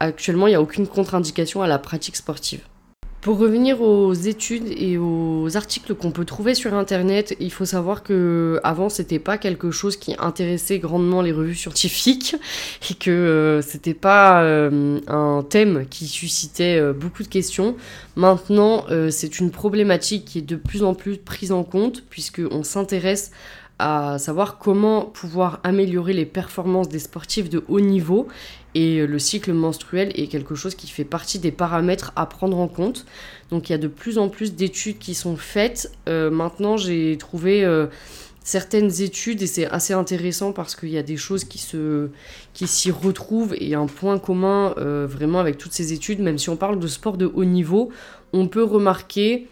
actuellement, 0.00 0.46
il 0.46 0.50
n'y 0.50 0.56
a 0.56 0.62
aucune 0.62 0.86
contre-indication 0.86 1.60
à 1.60 1.66
la 1.66 1.78
pratique 1.78 2.16
sportive. 2.16 2.62
Pour 3.24 3.38
revenir 3.38 3.80
aux 3.80 4.12
études 4.12 4.66
et 4.76 4.98
aux 4.98 5.56
articles 5.56 5.94
qu'on 5.94 6.10
peut 6.10 6.26
trouver 6.26 6.54
sur 6.54 6.74
internet, 6.74 7.34
il 7.40 7.50
faut 7.50 7.64
savoir 7.64 8.02
que 8.02 8.60
avant 8.62 8.90
c'était 8.90 9.18
pas 9.18 9.38
quelque 9.38 9.70
chose 9.70 9.96
qui 9.96 10.14
intéressait 10.18 10.78
grandement 10.78 11.22
les 11.22 11.32
revues 11.32 11.54
scientifiques 11.54 12.36
et 12.90 12.92
que 12.92 13.10
euh, 13.10 13.62
c'était 13.62 13.94
pas 13.94 14.42
euh, 14.42 15.00
un 15.06 15.42
thème 15.42 15.86
qui 15.88 16.06
suscitait 16.06 16.76
euh, 16.76 16.92
beaucoup 16.92 17.22
de 17.22 17.28
questions. 17.28 17.76
Maintenant, 18.16 18.84
c'est 19.10 19.40
une 19.40 19.50
problématique 19.50 20.26
qui 20.26 20.38
est 20.40 20.42
de 20.42 20.56
plus 20.56 20.84
en 20.84 20.94
plus 20.94 21.16
prise 21.16 21.50
en 21.50 21.64
compte 21.64 22.04
puisqu'on 22.10 22.62
s'intéresse 22.62 23.32
à 23.78 24.18
savoir 24.18 24.58
comment 24.58 25.02
pouvoir 25.02 25.60
améliorer 25.64 26.12
les 26.12 26.26
performances 26.26 26.88
des 26.88 27.00
sportifs 27.00 27.50
de 27.50 27.64
haut 27.68 27.80
niveau 27.80 28.28
et 28.74 29.06
le 29.06 29.18
cycle 29.18 29.52
menstruel 29.52 30.12
est 30.14 30.26
quelque 30.26 30.54
chose 30.54 30.74
qui 30.74 30.88
fait 30.88 31.04
partie 31.04 31.38
des 31.38 31.52
paramètres 31.52 32.12
à 32.16 32.26
prendre 32.26 32.58
en 32.58 32.68
compte. 32.68 33.06
Donc 33.50 33.68
il 33.68 33.72
y 33.72 33.74
a 33.74 33.78
de 33.78 33.88
plus 33.88 34.18
en 34.18 34.28
plus 34.28 34.54
d'études 34.54 34.98
qui 34.98 35.14
sont 35.14 35.36
faites. 35.36 35.92
Euh, 36.08 36.30
maintenant 36.30 36.76
j'ai 36.76 37.16
trouvé 37.18 37.64
euh, 37.64 37.86
certaines 38.42 39.00
études 39.00 39.42
et 39.42 39.46
c'est 39.46 39.66
assez 39.66 39.94
intéressant 39.94 40.52
parce 40.52 40.74
qu'il 40.74 40.90
y 40.90 40.98
a 40.98 41.02
des 41.02 41.16
choses 41.16 41.44
qui 41.44 41.58
se 41.58 42.08
qui 42.52 42.66
s'y 42.66 42.90
retrouvent 42.90 43.54
et 43.58 43.74
un 43.74 43.86
point 43.86 44.18
commun 44.18 44.74
euh, 44.78 45.06
vraiment 45.08 45.38
avec 45.38 45.56
toutes 45.56 45.72
ces 45.72 45.92
études, 45.92 46.20
même 46.20 46.38
si 46.38 46.50
on 46.50 46.56
parle 46.56 46.78
de 46.78 46.86
sport 46.88 47.16
de 47.16 47.26
haut 47.26 47.44
niveau, 47.44 47.90
on 48.32 48.48
peut 48.48 48.64
remarquer 48.64 49.48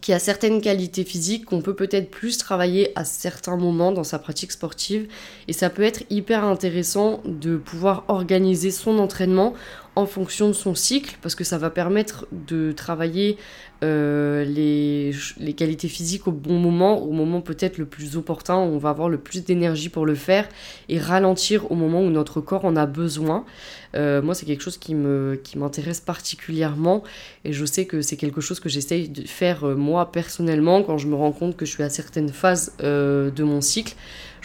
qui 0.00 0.12
a 0.12 0.18
certaines 0.18 0.60
qualités 0.60 1.04
physiques 1.04 1.46
qu'on 1.46 1.62
peut 1.62 1.74
peut-être 1.74 2.10
plus 2.10 2.38
travailler 2.38 2.92
à 2.98 3.04
certains 3.04 3.56
moments 3.56 3.92
dans 3.92 4.04
sa 4.04 4.18
pratique 4.18 4.52
sportive. 4.52 5.08
Et 5.48 5.52
ça 5.52 5.70
peut 5.70 5.82
être 5.82 6.02
hyper 6.10 6.44
intéressant 6.44 7.20
de 7.24 7.56
pouvoir 7.56 8.04
organiser 8.08 8.70
son 8.70 8.98
entraînement 8.98 9.54
en 9.96 10.04
fonction 10.04 10.48
de 10.48 10.52
son 10.52 10.74
cycle, 10.74 11.16
parce 11.22 11.34
que 11.34 11.42
ça 11.42 11.56
va 11.56 11.70
permettre 11.70 12.26
de 12.30 12.70
travailler 12.72 13.38
euh, 13.82 14.44
les, 14.44 15.52
qualités 15.54 15.88
physiques 15.88 16.28
au 16.28 16.32
bon 16.32 16.58
moment, 16.58 17.02
au 17.02 17.12
moment 17.12 17.40
peut-être 17.40 17.78
le 17.78 17.86
plus 17.86 18.18
opportun, 18.18 18.56
où 18.56 18.74
on 18.74 18.78
va 18.78 18.90
avoir 18.90 19.08
le 19.08 19.16
plus 19.16 19.42
d'énergie 19.42 19.88
pour 19.88 20.04
le 20.04 20.14
faire, 20.14 20.46
et 20.90 20.98
ralentir 20.98 21.72
au 21.72 21.74
moment 21.74 22.02
où 22.02 22.10
notre 22.10 22.42
corps 22.42 22.66
en 22.66 22.76
a 22.76 22.84
besoin. 22.84 23.46
Euh, 23.94 24.20
moi, 24.20 24.34
c'est 24.34 24.44
quelque 24.44 24.62
chose 24.62 24.76
qui 24.76 24.94
m'intéresse 24.94 26.00
particulièrement, 26.00 27.02
et 27.46 27.54
je 27.54 27.64
sais 27.64 27.86
que 27.86 28.02
c'est 28.02 28.18
quelque 28.18 28.42
chose 28.42 28.60
que 28.60 28.68
j'essaye 28.68 29.08
de 29.08 29.26
faire 29.26 29.64
euh, 29.64 29.74
moi 29.74 30.12
personnellement 30.12 30.82
quand 30.82 30.98
je 30.98 31.06
me 31.06 31.14
rends 31.14 31.32
compte 31.32 31.56
que 31.56 31.64
je 31.64 31.70
suis 31.70 31.82
à 31.82 31.88
certaines 31.88 32.28
phases 32.28 32.74
de 32.80 33.42
mon 33.42 33.62
cycle. 33.62 33.94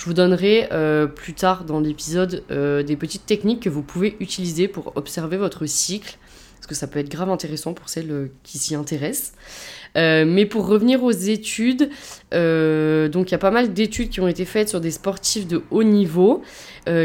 Je 0.01 0.07
vous 0.07 0.15
donnerai 0.15 0.67
euh, 0.71 1.05
plus 1.05 1.35
tard 1.35 1.63
dans 1.63 1.79
l'épisode 1.79 2.43
euh, 2.49 2.81
des 2.81 2.95
petites 2.95 3.27
techniques 3.27 3.59
que 3.59 3.69
vous 3.69 3.83
pouvez 3.83 4.17
utiliser 4.19 4.67
pour 4.67 4.93
observer 4.95 5.37
votre 5.37 5.67
cycle. 5.67 6.17
Parce 6.55 6.65
que 6.65 6.73
ça 6.73 6.87
peut 6.87 6.97
être 6.97 7.09
grave 7.11 7.29
intéressant 7.29 7.75
pour 7.75 7.87
celles 7.87 8.31
qui 8.41 8.57
s'y 8.57 8.73
intéressent. 8.73 9.33
mais 9.95 10.47
pour 10.47 10.65
revenir 10.65 11.03
aux 11.03 11.11
études, 11.11 11.89
donc 12.31 13.29
il 13.29 13.31
y 13.31 13.35
a 13.35 13.39
pas 13.39 13.51
mal 13.51 13.73
d'études 13.73 14.09
qui 14.09 14.21
ont 14.21 14.27
été 14.27 14.45
faites 14.45 14.69
sur 14.69 14.81
des 14.81 14.89
sportifs 14.89 15.47
de 15.47 15.61
haut 15.69 15.83
niveau 15.83 16.41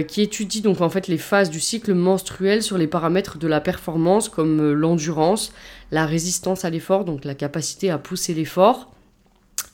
qui 0.08 0.22
étudient 0.22 0.62
donc 0.62 0.82
en 0.82 0.90
fait 0.90 1.08
les 1.08 1.16
phases 1.18 1.50
du 1.50 1.60
cycle 1.60 1.94
menstruel 1.94 2.62
sur 2.62 2.76
les 2.76 2.86
paramètres 2.86 3.38
de 3.38 3.46
la 3.46 3.60
performance 3.60 4.28
comme 4.28 4.72
l'endurance, 4.72 5.52
la 5.90 6.04
résistance 6.04 6.66
à 6.66 6.70
l'effort, 6.70 7.04
donc 7.04 7.24
la 7.24 7.34
capacité 7.34 7.90
à 7.90 7.96
pousser 7.96 8.34
l'effort, 8.34 8.90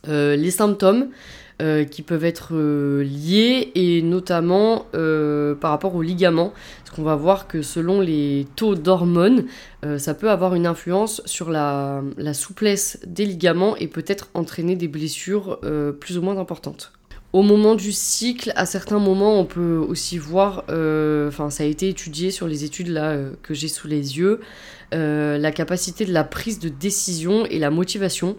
les 0.06 0.50
symptômes, 0.52 1.08
euh, 1.62 1.84
qui 1.84 2.02
peuvent 2.02 2.24
être 2.24 2.54
euh, 2.54 3.04
liés 3.04 3.70
et 3.76 4.02
notamment 4.02 4.86
euh, 4.96 5.54
par 5.54 5.70
rapport 5.70 5.94
aux 5.94 6.02
ligaments. 6.02 6.52
Parce 6.78 6.96
qu'on 6.96 7.04
va 7.04 7.14
voir 7.14 7.46
que 7.46 7.62
selon 7.62 8.00
les 8.00 8.48
taux 8.56 8.74
d'hormones, 8.74 9.44
ça 9.96 10.14
peut 10.14 10.30
avoir 10.30 10.54
une 10.54 10.66
influence 10.66 11.22
sur 11.24 11.50
la 11.50 12.02
souplesse 12.34 12.98
des 13.06 13.24
ligaments 13.24 13.76
et 13.76 13.88
peut-être 13.88 14.28
entraîner 14.34 14.76
des 14.76 14.88
blessures 14.88 15.58
plus 15.98 16.18
ou 16.18 16.22
moins 16.22 16.36
importantes. 16.38 16.92
Au 17.32 17.40
moment 17.42 17.74
du 17.74 17.92
cycle, 17.92 18.52
à 18.56 18.66
certains 18.66 18.98
moments, 18.98 19.40
on 19.40 19.46
peut 19.46 19.76
aussi 19.76 20.18
voir, 20.18 20.64
enfin 20.68 21.48
ça 21.48 21.62
a 21.62 21.66
été 21.66 21.88
étudié 21.88 22.30
sur 22.30 22.46
les 22.46 22.64
études 22.64 22.88
là 22.88 23.16
que 23.42 23.54
j'ai 23.54 23.68
sous 23.68 23.88
les 23.88 24.18
yeux, 24.18 24.40
la 24.92 25.50
capacité 25.50 26.04
de 26.04 26.12
la 26.12 26.24
prise 26.24 26.58
de 26.58 26.68
décision 26.68 27.46
et 27.46 27.58
la 27.58 27.70
motivation. 27.70 28.36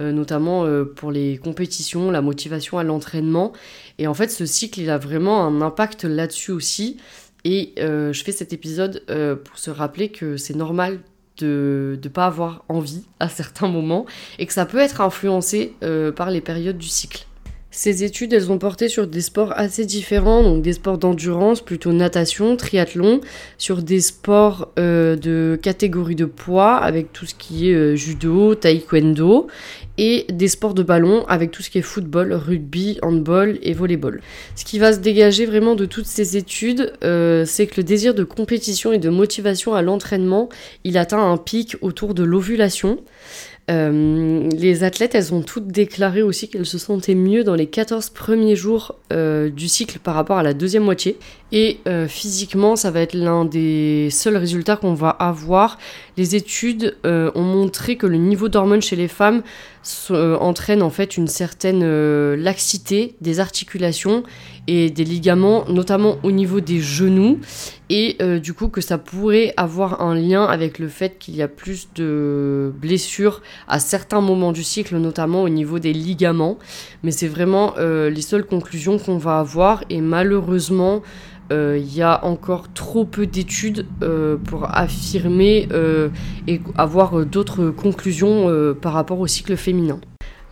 Euh, 0.00 0.10
notamment 0.10 0.64
euh, 0.64 0.84
pour 0.84 1.12
les 1.12 1.36
compétitions, 1.36 2.10
la 2.10 2.22
motivation 2.22 2.78
à 2.78 2.82
l'entraînement. 2.82 3.52
Et 3.98 4.06
en 4.06 4.14
fait, 4.14 4.28
ce 4.30 4.46
cycle, 4.46 4.80
il 4.80 4.88
a 4.88 4.96
vraiment 4.96 5.44
un 5.44 5.60
impact 5.60 6.04
là-dessus 6.04 6.50
aussi. 6.50 6.96
Et 7.44 7.74
euh, 7.78 8.12
je 8.12 8.24
fais 8.24 8.32
cet 8.32 8.52
épisode 8.52 9.04
pour 9.44 9.58
se 9.58 9.70
rappeler 9.70 10.08
que 10.08 10.36
c'est 10.36 10.54
normal 10.54 11.00
de 11.38 11.98
ne 12.02 12.08
pas 12.08 12.26
avoir 12.26 12.64
envie 12.68 13.04
à 13.18 13.28
certains 13.28 13.68
moments 13.68 14.06
et 14.38 14.46
que 14.46 14.52
ça 14.52 14.64
peut 14.64 14.78
être 14.78 15.00
influencé 15.00 15.74
par 16.14 16.30
les 16.30 16.40
périodes 16.40 16.78
du 16.78 16.88
cycle. 16.88 17.26
Ces 17.74 18.04
études, 18.04 18.34
elles 18.34 18.52
ont 18.52 18.58
porté 18.58 18.90
sur 18.90 19.06
des 19.06 19.22
sports 19.22 19.54
assez 19.56 19.86
différents, 19.86 20.42
donc 20.42 20.60
des 20.60 20.74
sports 20.74 20.98
d'endurance, 20.98 21.62
plutôt 21.62 21.90
natation, 21.92 22.54
triathlon, 22.54 23.22
sur 23.56 23.82
des 23.82 24.02
sports 24.02 24.68
euh, 24.78 25.16
de 25.16 25.58
catégorie 25.60 26.14
de 26.14 26.26
poids, 26.26 26.76
avec 26.76 27.14
tout 27.14 27.24
ce 27.24 27.34
qui 27.34 27.70
est 27.70 27.74
euh, 27.74 27.96
judo, 27.96 28.54
taekwondo, 28.54 29.46
et 29.96 30.26
des 30.30 30.48
sports 30.48 30.74
de 30.74 30.82
ballon, 30.82 31.24
avec 31.28 31.50
tout 31.50 31.62
ce 31.62 31.70
qui 31.70 31.78
est 31.78 31.82
football, 31.82 32.34
rugby, 32.34 32.98
handball 33.00 33.58
et 33.62 33.72
volleyball. 33.72 34.20
Ce 34.54 34.66
qui 34.66 34.78
va 34.78 34.92
se 34.92 34.98
dégager 34.98 35.46
vraiment 35.46 35.74
de 35.74 35.86
toutes 35.86 36.04
ces 36.04 36.36
études, 36.36 36.92
euh, 37.04 37.46
c'est 37.46 37.66
que 37.66 37.78
le 37.78 37.84
désir 37.84 38.12
de 38.12 38.22
compétition 38.22 38.92
et 38.92 38.98
de 38.98 39.08
motivation 39.08 39.74
à 39.74 39.80
l'entraînement, 39.80 40.50
il 40.84 40.98
atteint 40.98 41.22
un 41.22 41.38
pic 41.38 41.76
autour 41.80 42.12
de 42.12 42.22
l'ovulation. 42.22 42.98
Euh, 43.70 44.48
les 44.50 44.82
athlètes, 44.82 45.14
elles 45.14 45.32
ont 45.32 45.42
toutes 45.42 45.68
déclaré 45.68 46.22
aussi 46.22 46.48
qu'elles 46.48 46.66
se 46.66 46.78
sentaient 46.78 47.14
mieux 47.14 47.44
dans 47.44 47.54
les 47.54 47.66
14 47.66 48.10
premiers 48.10 48.56
jours 48.56 48.96
euh, 49.12 49.50
du 49.50 49.68
cycle 49.68 49.98
par 50.00 50.14
rapport 50.14 50.38
à 50.38 50.42
la 50.42 50.52
deuxième 50.52 50.82
moitié. 50.82 51.16
Et 51.52 51.78
euh, 51.86 52.08
physiquement, 52.08 52.76
ça 52.76 52.90
va 52.90 53.00
être 53.00 53.14
l'un 53.14 53.44
des 53.44 54.08
seuls 54.10 54.36
résultats 54.36 54.76
qu'on 54.76 54.94
va 54.94 55.10
avoir. 55.10 55.78
Les 56.16 56.36
études 56.36 56.96
ont 57.04 57.42
montré 57.42 57.96
que 57.96 58.06
le 58.06 58.16
niveau 58.16 58.48
d'hormones 58.48 58.82
chez 58.82 58.96
les 58.96 59.08
femmes 59.08 59.42
entraîne 60.12 60.82
en 60.82 60.90
fait 60.90 61.16
une 61.16 61.26
certaine 61.26 62.34
laxité 62.34 63.16
des 63.20 63.40
articulations 63.40 64.22
et 64.68 64.90
des 64.90 65.04
ligaments, 65.04 65.64
notamment 65.68 66.18
au 66.22 66.30
niveau 66.30 66.60
des 66.60 66.80
genoux, 66.80 67.40
et 67.90 68.16
euh, 68.22 68.38
du 68.38 68.54
coup 68.54 68.68
que 68.68 68.80
ça 68.80 68.96
pourrait 68.96 69.52
avoir 69.56 70.00
un 70.00 70.14
lien 70.14 70.44
avec 70.44 70.78
le 70.78 70.88
fait 70.88 71.18
qu'il 71.18 71.34
y 71.34 71.42
a 71.42 71.48
plus 71.48 71.88
de 71.94 72.72
blessures 72.80 73.42
à 73.66 73.80
certains 73.80 74.20
moments 74.20 74.52
du 74.52 74.62
cycle, 74.62 74.96
notamment 74.96 75.42
au 75.42 75.48
niveau 75.48 75.78
des 75.78 75.92
ligaments. 75.92 76.58
Mais 77.02 77.10
c'est 77.10 77.28
vraiment 77.28 77.74
euh, 77.78 78.08
les 78.08 78.22
seules 78.22 78.46
conclusions 78.46 78.98
qu'on 78.98 79.18
va 79.18 79.40
avoir, 79.40 79.82
et 79.90 80.00
malheureusement, 80.00 80.96
euh, 80.96 81.31
il 81.52 81.94
y 81.94 82.02
a 82.02 82.24
encore 82.24 82.72
trop 82.72 83.04
peu 83.04 83.26
d'études 83.26 83.86
pour 84.44 84.68
affirmer 84.74 85.68
et 86.48 86.60
avoir 86.76 87.24
d'autres 87.26 87.70
conclusions 87.70 88.74
par 88.80 88.92
rapport 88.94 89.20
au 89.20 89.26
cycle 89.26 89.56
féminin. 89.56 90.00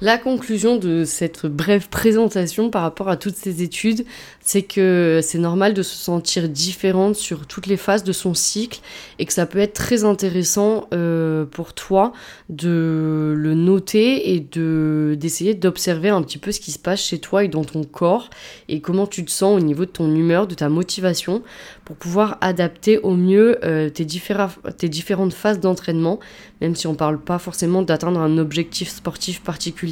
La 0.02 0.16
conclusion 0.16 0.78
de 0.78 1.04
cette 1.04 1.44
brève 1.44 1.90
présentation 1.90 2.70
par 2.70 2.80
rapport 2.80 3.10
à 3.10 3.18
toutes 3.18 3.36
ces 3.36 3.62
études, 3.62 4.06
c'est 4.40 4.62
que 4.62 5.20
c'est 5.22 5.38
normal 5.38 5.74
de 5.74 5.82
se 5.82 5.94
sentir 5.94 6.48
différente 6.48 7.16
sur 7.16 7.46
toutes 7.46 7.66
les 7.66 7.76
phases 7.76 8.02
de 8.02 8.12
son 8.12 8.32
cycle 8.32 8.80
et 9.18 9.26
que 9.26 9.32
ça 9.34 9.44
peut 9.44 9.58
être 9.58 9.74
très 9.74 10.04
intéressant 10.04 10.88
euh, 10.94 11.44
pour 11.44 11.74
toi 11.74 12.12
de 12.48 13.34
le 13.36 13.52
noter 13.52 14.32
et 14.32 14.40
de 14.40 15.18
d'essayer 15.20 15.52
d'observer 15.52 16.08
un 16.08 16.22
petit 16.22 16.38
peu 16.38 16.50
ce 16.50 16.60
qui 16.60 16.72
se 16.72 16.78
passe 16.78 17.02
chez 17.02 17.18
toi 17.18 17.44
et 17.44 17.48
dans 17.48 17.64
ton 17.64 17.84
corps 17.84 18.30
et 18.70 18.80
comment 18.80 19.06
tu 19.06 19.22
te 19.22 19.30
sens 19.30 19.60
au 19.60 19.62
niveau 19.62 19.84
de 19.84 19.90
ton 19.90 20.14
humeur, 20.14 20.46
de 20.46 20.54
ta 20.54 20.70
motivation 20.70 21.42
pour 21.84 21.96
pouvoir 21.96 22.38
adapter 22.40 22.96
au 22.98 23.14
mieux 23.16 23.58
euh, 23.64 23.90
tes, 23.90 24.06
tes 24.06 24.88
différentes 24.88 25.34
phases 25.34 25.60
d'entraînement, 25.60 26.20
même 26.62 26.74
si 26.74 26.86
on 26.86 26.94
parle 26.94 27.20
pas 27.20 27.38
forcément 27.38 27.82
d'atteindre 27.82 28.20
un 28.20 28.38
objectif 28.38 28.88
sportif 28.88 29.42
particulier 29.42 29.89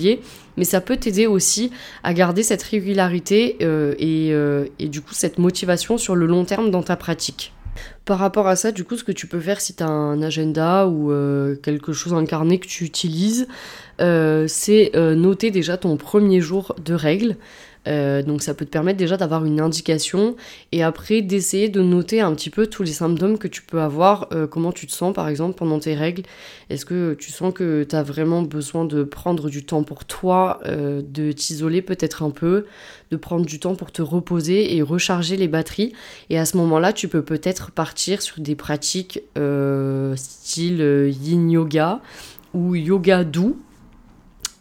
mais 0.57 0.65
ça 0.65 0.81
peut 0.81 0.97
t'aider 0.97 1.27
aussi 1.27 1.71
à 2.03 2.13
garder 2.13 2.43
cette 2.43 2.63
régularité 2.63 3.57
euh, 3.63 3.95
euh, 4.01 4.67
et, 4.79 4.89
du 4.89 5.01
coup 5.01 5.15
cette 5.15 5.39
motivation 5.39 5.99
sur 5.99 6.17
le 6.17 6.27
long 6.27 6.45
terme 6.45 6.71
dans 6.71 6.83
ta 6.83 6.97
pratique. 6.97 7.53
Par 8.05 8.19
rapport 8.19 8.49
à 8.49 8.57
ça, 8.57 8.73
du 8.73 8.83
coup, 8.83 8.97
ce 8.97 9.05
que 9.05 9.13
tu 9.13 9.29
peux 9.29 9.39
faire 9.39 9.61
si 9.61 9.77
tu 9.77 9.85
as 9.85 9.89
un 9.89 10.21
agenda 10.21 10.89
ou 10.89 11.13
euh, 11.13 11.55
quelque 11.57 11.93
chose 11.93 12.13
incarné 12.13 12.59
que 12.59 12.67
tu 12.67 12.85
utilises, 12.85 13.47
c'est 14.01 14.93
noter 14.95 15.51
déjà 15.51 15.77
ton 15.77 15.97
premier 15.97 16.41
jour 16.41 16.75
de 16.85 16.95
règles. 16.95 17.37
Euh, 17.89 18.23
donc 18.23 18.43
ça 18.43 18.55
peut 18.55 18.65
te 18.65 18.71
permettre 18.71 18.99
déjà 18.99 19.17
d'avoir 19.17 19.45
une 19.45 19.61
indication 19.61 20.37
et 20.73 20.83
après 20.83 21.23
d'essayer 21.23 21.69
de 21.69 21.83
noter 21.83 22.21
un 22.21 22.35
petit 22.35 22.51
peu 22.51 22.67
tous 22.67 22.83
les 22.83 22.93
symptômes 22.93 23.39
que 23.39 23.49
tu 23.49 23.63
peux 23.63 23.81
avoir, 23.81 24.29
euh, 24.33 24.47
comment 24.47 24.73
tu 24.73 24.87
te 24.87 24.93
sens 24.93 25.15
par 25.15 25.29
exemple 25.29 25.57
pendant 25.57 25.79
tes 25.79 25.95
règles. 25.95 26.23
Est-ce 26.71 26.85
que 26.85 27.15
tu 27.15 27.33
sens 27.33 27.53
que 27.55 27.85
tu 27.85 27.97
as 27.97 28.03
vraiment 28.03 28.43
besoin 28.43 28.85
de 28.85 29.03
prendre 29.05 29.49
du 29.49 29.65
temps 29.65 29.83
pour 29.83 30.05
toi, 30.05 30.61
euh, 30.67 31.03
de 31.03 31.33
t'isoler 31.33 31.83
peut-être 31.83 32.23
un 32.23 32.31
peu, 32.31 32.67
de 33.11 33.17
prendre 33.17 33.47
du 33.47 33.59
temps 33.59 33.75
pour 33.75 33.91
te 33.91 34.03
reposer 34.03 34.77
et 34.77 34.83
recharger 34.83 35.37
les 35.37 35.49
batteries? 35.49 35.93
Et 36.31 36.39
à 36.39 36.45
ce 36.45 36.57
moment-là, 36.59 36.93
tu 36.93 37.09
peux 37.09 37.23
peut-être 37.23 37.71
partir 37.71 38.23
sur 38.23 38.41
des 38.41 38.55
pratiques 38.55 39.23
style 40.17 41.11
yin 41.23 41.51
yoga 41.51 42.01
ou 42.55 42.75
yoga 42.75 43.25
doux. 43.25 43.57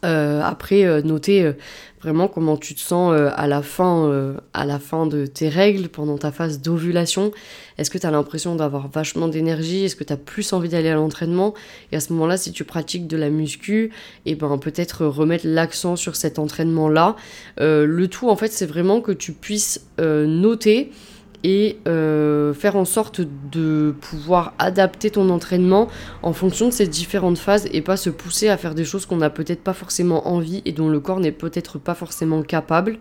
Après, 0.02 1.02
noter 1.02 1.52
vraiment 2.00 2.28
comment 2.28 2.56
tu 2.56 2.74
te 2.74 2.80
sens 2.80 3.12
euh, 3.12 3.30
à, 3.34 3.46
la 3.46 3.62
fin, 3.62 4.06
euh, 4.06 4.34
à 4.54 4.64
la 4.64 4.78
fin 4.78 5.06
de 5.06 5.26
tes 5.26 5.48
règles, 5.48 5.88
pendant 5.88 6.18
ta 6.18 6.32
phase 6.32 6.60
d'ovulation. 6.60 7.32
Est-ce 7.76 7.90
que 7.90 7.98
tu 7.98 8.06
as 8.06 8.10
l'impression 8.10 8.54
d'avoir 8.54 8.88
vachement 8.88 9.28
d'énergie? 9.28 9.84
Est-ce 9.84 9.96
que 9.96 10.04
tu 10.04 10.12
as 10.12 10.16
plus 10.16 10.52
envie 10.52 10.68
d'aller 10.68 10.88
à 10.88 10.94
l'entraînement? 10.94 11.54
Et 11.92 11.96
à 11.96 12.00
ce 12.00 12.12
moment-là, 12.12 12.36
si 12.36 12.52
tu 12.52 12.64
pratiques 12.64 13.06
de 13.06 13.16
la 13.16 13.30
muscu, 13.30 13.90
et 14.26 14.32
eh 14.32 14.34
ben 14.34 14.58
peut-être 14.58 15.06
remettre 15.06 15.46
l'accent 15.46 15.96
sur 15.96 16.16
cet 16.16 16.38
entraînement-là. 16.38 17.16
Euh, 17.60 17.86
le 17.86 18.08
tout, 18.08 18.28
en 18.28 18.36
fait, 18.36 18.52
c'est 18.52 18.66
vraiment 18.66 19.00
que 19.00 19.12
tu 19.12 19.32
puisses 19.32 19.86
noter 19.98 20.90
et 21.44 21.78
euh, 21.86 22.52
faire 22.52 22.76
en 22.76 22.84
sorte 22.84 23.20
de 23.20 23.94
pouvoir 24.00 24.54
adapter 24.58 25.10
ton 25.10 25.30
entraînement 25.30 25.88
en 26.22 26.32
fonction 26.32 26.66
de 26.66 26.72
ces 26.72 26.86
différentes 26.86 27.38
phases 27.38 27.68
et 27.72 27.80
pas 27.80 27.96
se 27.96 28.10
pousser 28.10 28.48
à 28.48 28.56
faire 28.56 28.74
des 28.74 28.84
choses 28.84 29.06
qu'on 29.06 29.18
n'a 29.18 29.30
peut-être 29.30 29.62
pas 29.62 29.72
forcément 29.72 30.28
envie 30.28 30.62
et 30.64 30.72
dont 30.72 30.88
le 30.88 31.00
corps 31.00 31.20
n'est 31.20 31.32
peut-être 31.32 31.78
pas 31.78 31.94
forcément 31.94 32.42
capable. 32.42 32.98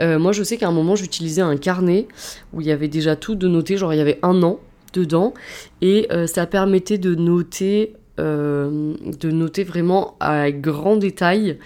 Euh, 0.00 0.18
moi 0.18 0.32
je 0.32 0.42
sais 0.42 0.56
qu'à 0.56 0.68
un 0.68 0.72
moment 0.72 0.96
j'utilisais 0.96 1.42
un 1.42 1.56
carnet 1.56 2.08
où 2.52 2.60
il 2.60 2.66
y 2.66 2.72
avait 2.72 2.88
déjà 2.88 3.16
tout 3.16 3.34
de 3.34 3.48
noter, 3.48 3.76
genre 3.76 3.94
il 3.94 3.98
y 3.98 4.00
avait 4.00 4.18
un 4.22 4.42
an 4.42 4.58
dedans 4.92 5.32
et 5.80 6.08
euh, 6.12 6.26
ça 6.26 6.46
permettait 6.46 6.98
de 6.98 7.14
noter, 7.14 7.94
de 8.18 9.30
noter 9.30 9.64
vraiment 9.64 10.16
à 10.20 10.52
grand 10.52 10.96
détail 10.96 11.58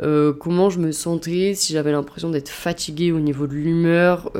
comment 0.00 0.70
je 0.70 0.78
me 0.78 0.92
sentais, 0.92 1.52
si 1.54 1.72
j'avais 1.74 1.92
l'impression 1.92 2.30
d'être 2.30 2.48
fatiguée 2.48 3.12
au 3.12 3.18
niveau 3.18 3.46
de 3.46 3.54
l'humeur, 3.54 4.30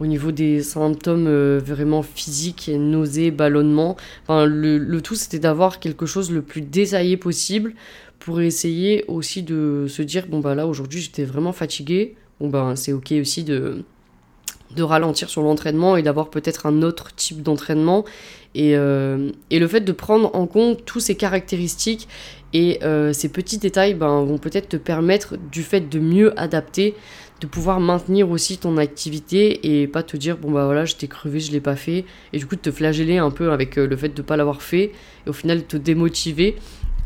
au 0.00 0.06
niveau 0.06 0.32
des 0.32 0.62
symptômes 0.62 1.26
euh, 1.26 1.60
vraiment 1.64 2.02
physiques, 2.02 2.70
nausées, 2.72 3.30
ballonnements. 3.30 3.96
Enfin, 4.24 4.44
le, 4.46 5.00
tout, 5.00 5.14
c'était 5.14 5.38
d'avoir 5.38 5.80
quelque 5.80 6.06
chose 6.06 6.30
le 6.30 6.42
plus 6.42 6.60
détaillé 6.60 7.16
possible 7.16 7.74
pour 8.18 8.40
essayer 8.40 9.04
aussi 9.08 9.42
de 9.42 9.86
se 9.88 10.02
dire 10.02 10.26
bon 10.26 10.40
bah 10.40 10.54
là 10.54 10.66
aujourd'hui 10.66 11.00
j'étais 11.00 11.24
vraiment 11.24 11.52
fatiguée. 11.52 12.16
Bon 12.40 12.48
bah 12.48 12.72
c'est 12.74 12.92
ok 12.92 13.14
aussi 13.20 13.44
de 13.44 13.84
de 14.74 14.82
ralentir 14.82 15.30
sur 15.30 15.42
l'entraînement 15.42 15.96
et 15.96 16.02
d'avoir 16.02 16.28
peut-être 16.28 16.66
un 16.66 16.82
autre 16.82 17.14
type 17.14 17.42
d'entraînement. 17.42 18.04
Et, 18.54 18.76
euh, 18.76 19.30
et, 19.50 19.58
le 19.58 19.68
fait 19.68 19.80
de 19.80 19.92
prendre 19.92 20.34
en 20.34 20.46
compte 20.46 20.84
tous 20.84 20.98
ces 21.00 21.14
caractéristiques 21.14 22.08
et 22.52 22.78
euh, 22.82 23.12
ces 23.12 23.28
petits 23.28 23.58
détails 23.58 23.94
ben, 23.94 24.24
vont 24.24 24.38
peut-être 24.38 24.68
te 24.68 24.76
permettre, 24.76 25.36
du 25.52 25.62
fait 25.62 25.88
de 25.88 25.98
mieux 25.98 26.38
adapter, 26.40 26.94
de 27.40 27.46
pouvoir 27.46 27.80
maintenir 27.80 28.30
aussi 28.30 28.58
ton 28.58 28.76
activité 28.78 29.80
et 29.80 29.86
pas 29.86 30.02
te 30.02 30.16
dire 30.16 30.38
bon 30.38 30.50
bah 30.50 30.64
voilà 30.64 30.84
j'étais 30.84 31.06
crevé 31.06 31.40
je 31.40 31.52
l'ai 31.52 31.60
pas 31.60 31.76
fait 31.76 32.04
et 32.32 32.38
du 32.38 32.46
coup 32.46 32.56
de 32.56 32.60
te 32.60 32.70
flageller 32.70 33.18
un 33.18 33.30
peu 33.30 33.52
avec 33.52 33.78
euh, 33.78 33.86
le 33.86 33.96
fait 33.96 34.08
de 34.08 34.22
pas 34.22 34.36
l'avoir 34.36 34.62
fait 34.62 34.92
et 35.26 35.30
au 35.30 35.34
final 35.34 35.64
te 35.64 35.76
démotiver 35.76 36.56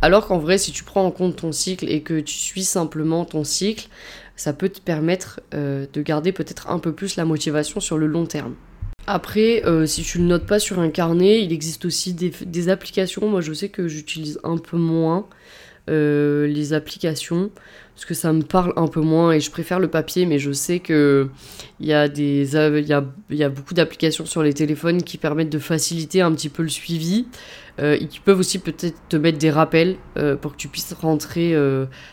alors 0.02 0.28
qu'en 0.28 0.38
vrai 0.38 0.56
si 0.56 0.70
tu 0.70 0.84
prends 0.84 1.04
en 1.04 1.10
compte 1.10 1.36
ton 1.36 1.50
cycle 1.50 1.90
et 1.90 2.02
que 2.02 2.20
tu 2.20 2.34
suis 2.34 2.62
simplement 2.62 3.24
ton 3.24 3.42
cycle 3.42 3.88
ça 4.40 4.54
peut 4.54 4.70
te 4.70 4.80
permettre 4.80 5.40
euh, 5.52 5.84
de 5.92 6.00
garder 6.00 6.32
peut-être 6.32 6.70
un 6.70 6.78
peu 6.78 6.92
plus 6.92 7.16
la 7.16 7.26
motivation 7.26 7.78
sur 7.78 7.98
le 7.98 8.06
long 8.06 8.24
terme. 8.24 8.54
Après, 9.06 9.62
euh, 9.66 9.84
si 9.84 10.02
tu 10.02 10.18
ne 10.18 10.26
notes 10.26 10.46
pas 10.46 10.58
sur 10.58 10.78
un 10.78 10.88
carnet, 10.88 11.42
il 11.42 11.52
existe 11.52 11.84
aussi 11.84 12.14
des, 12.14 12.68
applications. 12.70 13.28
Moi, 13.28 13.42
je 13.42 13.52
sais 13.52 13.68
que 13.68 13.86
j'utilise 13.86 14.40
un 14.42 14.56
peu 14.56 14.78
moins 14.78 15.26
euh, 15.88 16.46
les 16.46 16.72
applications 16.72 17.50
parce 17.94 18.04
que 18.06 18.14
ça 18.14 18.32
me 18.32 18.42
parle 18.42 18.72
un 18.76 18.86
peu 18.86 19.00
moins 19.00 19.32
et 19.32 19.40
je 19.40 19.50
préfère 19.50 19.78
le 19.78 19.88
papier, 19.88 20.24
mais 20.24 20.38
je 20.38 20.52
sais 20.52 20.78
que 20.78 21.28
il 21.80 21.86
y 21.86 21.92
a 21.92 22.08
des 22.08 22.54
y 22.54 22.92
a, 22.92 23.04
y 23.30 23.42
a 23.42 23.48
beaucoup 23.50 23.74
d'applications 23.74 24.24
sur 24.24 24.42
les 24.42 24.54
téléphones 24.54 25.02
qui 25.02 25.18
permettent 25.18 25.50
de 25.50 25.58
faciliter 25.58 26.22
un 26.22 26.32
petit 26.32 26.48
peu 26.48 26.62
le 26.62 26.68
suivi. 26.68 27.26
Euh, 27.78 27.96
et 27.98 28.08
qui 28.08 28.20
peuvent 28.20 28.38
aussi 28.38 28.58
peut-être 28.58 28.96
te 29.08 29.16
mettre 29.16 29.38
des 29.38 29.50
rappels 29.50 29.96
euh, 30.18 30.36
pour 30.36 30.52
que 30.52 30.56
tu 30.56 30.68
puisses 30.68 30.92
rentrer 30.92 31.56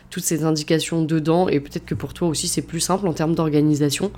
toutes 0.10 0.24
ces 0.24 0.44
indications 0.44 1.04
dedans. 1.04 1.48
Et 1.48 1.60
peut-être 1.60 1.86
que 1.86 1.96
pour 1.96 2.14
toi 2.14 2.28
aussi 2.28 2.48
c'est 2.48 2.62
plus 2.62 2.80
simple 2.80 3.08
en 3.08 3.14
termes 3.14 3.36
d'organisation. 3.36 4.12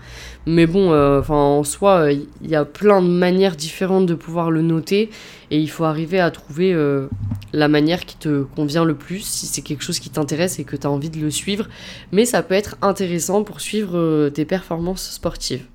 Mais 0.45 0.65
bon, 0.65 0.91
enfin 1.19 1.35
en 1.35 1.63
soi, 1.63 2.11
il 2.11 2.49
y 2.49 2.55
a 2.55 2.65
plein 2.65 3.01
de 3.01 3.07
manières 3.07 3.55
différentes 3.55 4.05
de 4.05 4.15
pouvoir 4.15 4.49
le 4.51 4.61
noter. 4.61 5.09
Et 5.51 5.59
il 5.59 5.69
faut 5.69 5.83
arriver 5.83 6.19
à 6.19 6.31
trouver 6.31 6.73
la 7.53 7.67
manière 7.67 8.05
qui 8.05 8.17
te 8.17 8.43
convient 8.43 8.85
le 8.85 8.95
plus 8.95 9.21
si 9.25 9.45
c'est 9.45 9.61
quelque 9.61 9.83
chose 9.83 9.99
qui 9.99 10.09
t'intéresse 10.09 10.59
et 10.59 10.63
que 10.63 10.75
tu 10.75 10.87
as 10.87 10.91
envie 10.91 11.09
de 11.09 11.19
le 11.19 11.31
suivre. 11.31 11.67
Mais 12.11 12.25
ça 12.25 12.43
peut 12.43 12.55
être 12.55 12.77
intéressant 12.81 13.43
pour 13.43 13.61
suivre 13.61 14.29
tes 14.29 14.45
performances 14.45 15.11
sportives. 15.11 15.65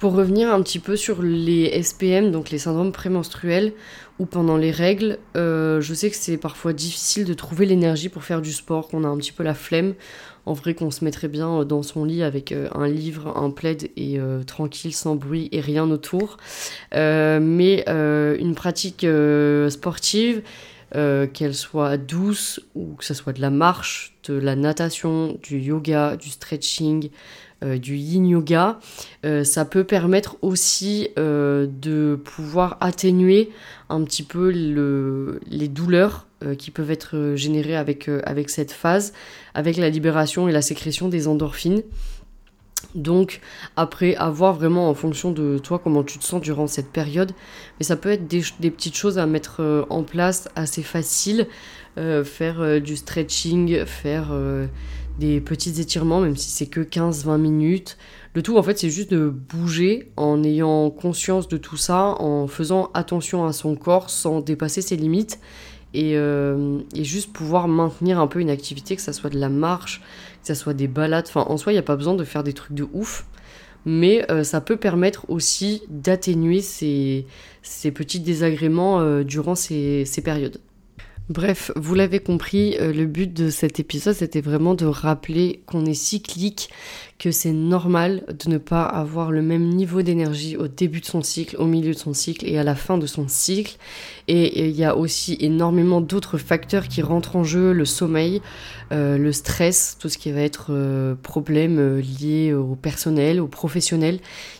Pour 0.00 0.14
revenir 0.14 0.50
un 0.50 0.62
petit 0.62 0.78
peu 0.78 0.96
sur 0.96 1.20
les 1.20 1.82
SPM, 1.82 2.30
donc 2.30 2.48
les 2.48 2.56
syndromes 2.56 2.90
prémenstruels, 2.90 3.74
ou 4.18 4.24
pendant 4.24 4.56
les 4.56 4.70
règles, 4.70 5.18
euh, 5.36 5.82
je 5.82 5.92
sais 5.92 6.08
que 6.08 6.16
c'est 6.16 6.38
parfois 6.38 6.72
difficile 6.72 7.26
de 7.26 7.34
trouver 7.34 7.66
l'énergie 7.66 8.08
pour 8.08 8.24
faire 8.24 8.40
du 8.40 8.50
sport, 8.50 8.88
qu'on 8.88 9.04
a 9.04 9.08
un 9.08 9.18
petit 9.18 9.32
peu 9.32 9.42
la 9.42 9.52
flemme. 9.52 9.92
En 10.46 10.54
vrai, 10.54 10.72
qu'on 10.72 10.90
se 10.90 11.04
mettrait 11.04 11.28
bien 11.28 11.66
dans 11.66 11.82
son 11.82 12.06
lit 12.06 12.22
avec 12.22 12.50
euh, 12.52 12.68
un 12.74 12.88
livre, 12.88 13.36
un 13.36 13.50
plaid 13.50 13.90
et 13.98 14.18
euh, 14.18 14.42
tranquille, 14.42 14.94
sans 14.94 15.16
bruit 15.16 15.50
et 15.52 15.60
rien 15.60 15.90
autour. 15.90 16.38
mais 16.92 17.84
une 17.86 18.54
pratique 18.54 19.06
sportive, 19.68 20.42
qu'elle 20.92 21.54
soit 21.54 21.96
douce 21.96 22.60
ou 22.74 22.94
que 22.94 23.04
ce 23.04 23.14
soit 23.14 23.32
de 23.32 23.40
la 23.40 23.50
marche, 23.50 24.14
de 24.28 24.34
la 24.34 24.56
natation, 24.56 25.38
du 25.42 25.58
yoga, 25.58 26.16
du 26.16 26.28
stretching, 26.30 27.10
euh, 27.62 27.76
du 27.76 27.96
yin 27.96 28.26
yoga, 28.26 28.78
euh, 29.26 29.44
ça 29.44 29.66
peut 29.66 29.84
permettre 29.84 30.38
aussi 30.40 31.08
euh, 31.18 31.66
de 31.66 32.18
pouvoir 32.24 32.78
atténuer 32.80 33.50
un 33.90 34.02
petit 34.04 34.22
peu 34.22 34.48
les 34.48 35.68
douleurs 35.68 36.26
qui 36.56 36.70
peuvent 36.70 36.90
être 36.90 37.34
générées 37.34 37.76
avec, 37.76 38.08
avec 38.24 38.48
cette 38.48 38.72
phase, 38.72 39.12
avec 39.52 39.76
la 39.76 39.90
libération 39.90 40.48
et 40.48 40.52
la 40.52 40.62
sécrétion 40.62 41.08
des 41.08 41.28
endorphines. 41.28 41.82
Donc 42.94 43.40
après, 43.76 44.14
avoir 44.16 44.54
vraiment 44.54 44.88
en 44.88 44.94
fonction 44.94 45.30
de 45.30 45.58
toi 45.58 45.78
comment 45.78 46.02
tu 46.02 46.18
te 46.18 46.24
sens 46.24 46.40
durant 46.40 46.66
cette 46.66 46.90
période, 46.90 47.32
mais 47.78 47.84
ça 47.84 47.96
peut 47.96 48.10
être 48.10 48.26
des, 48.26 48.70
petites 48.70 48.96
choses 48.96 49.18
à 49.18 49.26
mettre 49.26 49.86
en 49.90 50.02
place 50.02 50.48
assez 50.56 50.82
faciles, 50.82 51.46
faire 51.96 52.80
du 52.80 52.96
stretching, 52.96 53.84
faire 53.84 54.32
des 55.20 55.40
petits 55.40 55.80
étirements, 55.80 56.20
même 56.20 56.36
si 56.36 56.50
c'est 56.50 56.66
que 56.66 56.80
15-20 56.80 57.38
minutes. 57.38 57.98
Le 58.34 58.42
tout, 58.42 58.56
en 58.56 58.62
fait, 58.62 58.78
c'est 58.78 58.90
juste 58.90 59.10
de 59.10 59.28
bouger 59.28 60.10
en 60.16 60.42
ayant 60.42 60.90
conscience 60.90 61.46
de 61.46 61.56
tout 61.56 61.76
ça, 61.76 62.16
en 62.20 62.46
faisant 62.46 62.90
attention 62.94 63.44
à 63.44 63.52
son 63.52 63.76
corps 63.76 64.08
sans 64.08 64.40
dépasser 64.40 64.82
ses 64.82 64.96
limites 64.96 65.38
et, 65.94 66.16
euh, 66.16 66.78
juste 66.94 67.32
pouvoir 67.32 67.68
maintenir 67.68 68.20
un 68.20 68.26
peu 68.26 68.40
une 68.40 68.50
activité, 68.50 68.96
que 68.96 69.02
ça 69.02 69.12
soit 69.12 69.30
de 69.30 69.38
la 69.38 69.48
marche, 69.48 70.00
que 70.40 70.46
ça 70.46 70.54
soit 70.54 70.74
des 70.74 70.88
balades. 70.88 71.26
Enfin, 71.28 71.44
en 71.48 71.56
soi, 71.56 71.72
il 71.72 71.76
n'y 71.76 71.80
a 71.80 71.84
pas 71.84 71.96
besoin 71.96 72.14
de 72.14 72.24
faire 72.24 72.44
des 72.44 72.52
trucs 72.52 72.74
de 72.74 72.86
ouf, 72.92 73.26
mais 73.84 74.30
euh, 74.30 74.44
ça 74.44 74.60
peut 74.60 74.76
permettre 74.76 75.28
aussi 75.28 75.82
d'atténuer 75.88 76.60
ces, 76.60 77.26
petits 77.94 78.20
désagréments 78.20 79.00
euh, 79.00 79.24
durant 79.24 79.54
ces 79.54 80.04
périodes. 80.24 80.60
Bref, 81.28 81.70
vous 81.76 81.94
l'avez 81.94 82.18
compris, 82.18 82.76
le 82.80 83.06
but 83.06 83.32
de 83.32 83.50
cet 83.50 83.78
épisode, 83.78 84.14
c'était 84.14 84.40
vraiment 84.40 84.74
de 84.74 84.84
rappeler 84.84 85.62
qu'on 85.66 85.86
est 85.86 85.94
cyclique, 85.94 86.70
que 87.20 87.30
c'est 87.30 87.52
normal 87.52 88.24
de 88.28 88.48
ne 88.48 88.56
pas 88.56 88.82
avoir 88.82 89.30
le 89.30 89.42
même 89.42 89.68
niveau 89.68 90.00
d'énergie 90.00 90.56
au 90.56 90.68
début 90.68 91.00
de 91.00 91.04
son 91.04 91.22
cycle, 91.22 91.54
au 91.58 91.66
milieu 91.66 91.92
de 91.92 91.98
son 91.98 92.14
cycle 92.14 92.46
et 92.48 92.58
à 92.58 92.64
la 92.64 92.74
fin 92.74 92.96
de 92.96 93.06
son 93.06 93.28
cycle. 93.28 93.76
Et 94.26 94.66
il 94.66 94.74
y 94.74 94.84
a 94.84 94.96
aussi 94.96 95.36
énormément 95.38 96.00
d'autres 96.00 96.38
facteurs 96.38 96.88
qui 96.88 97.02
rentrent 97.02 97.36
en 97.36 97.44
jeu, 97.44 97.72
le 97.72 97.84
sommeil, 97.84 98.40
euh, 98.90 99.18
le 99.18 99.32
stress, 99.32 99.98
tout 100.00 100.08
ce 100.08 100.16
qui 100.16 100.32
va 100.32 100.40
être 100.40 100.68
euh, 100.70 101.14
problème 101.14 101.78
euh, 101.78 102.00
lié 102.00 102.54
au 102.54 102.74
personnel, 102.74 103.38
au 103.38 103.48
professionnel. 103.48 104.18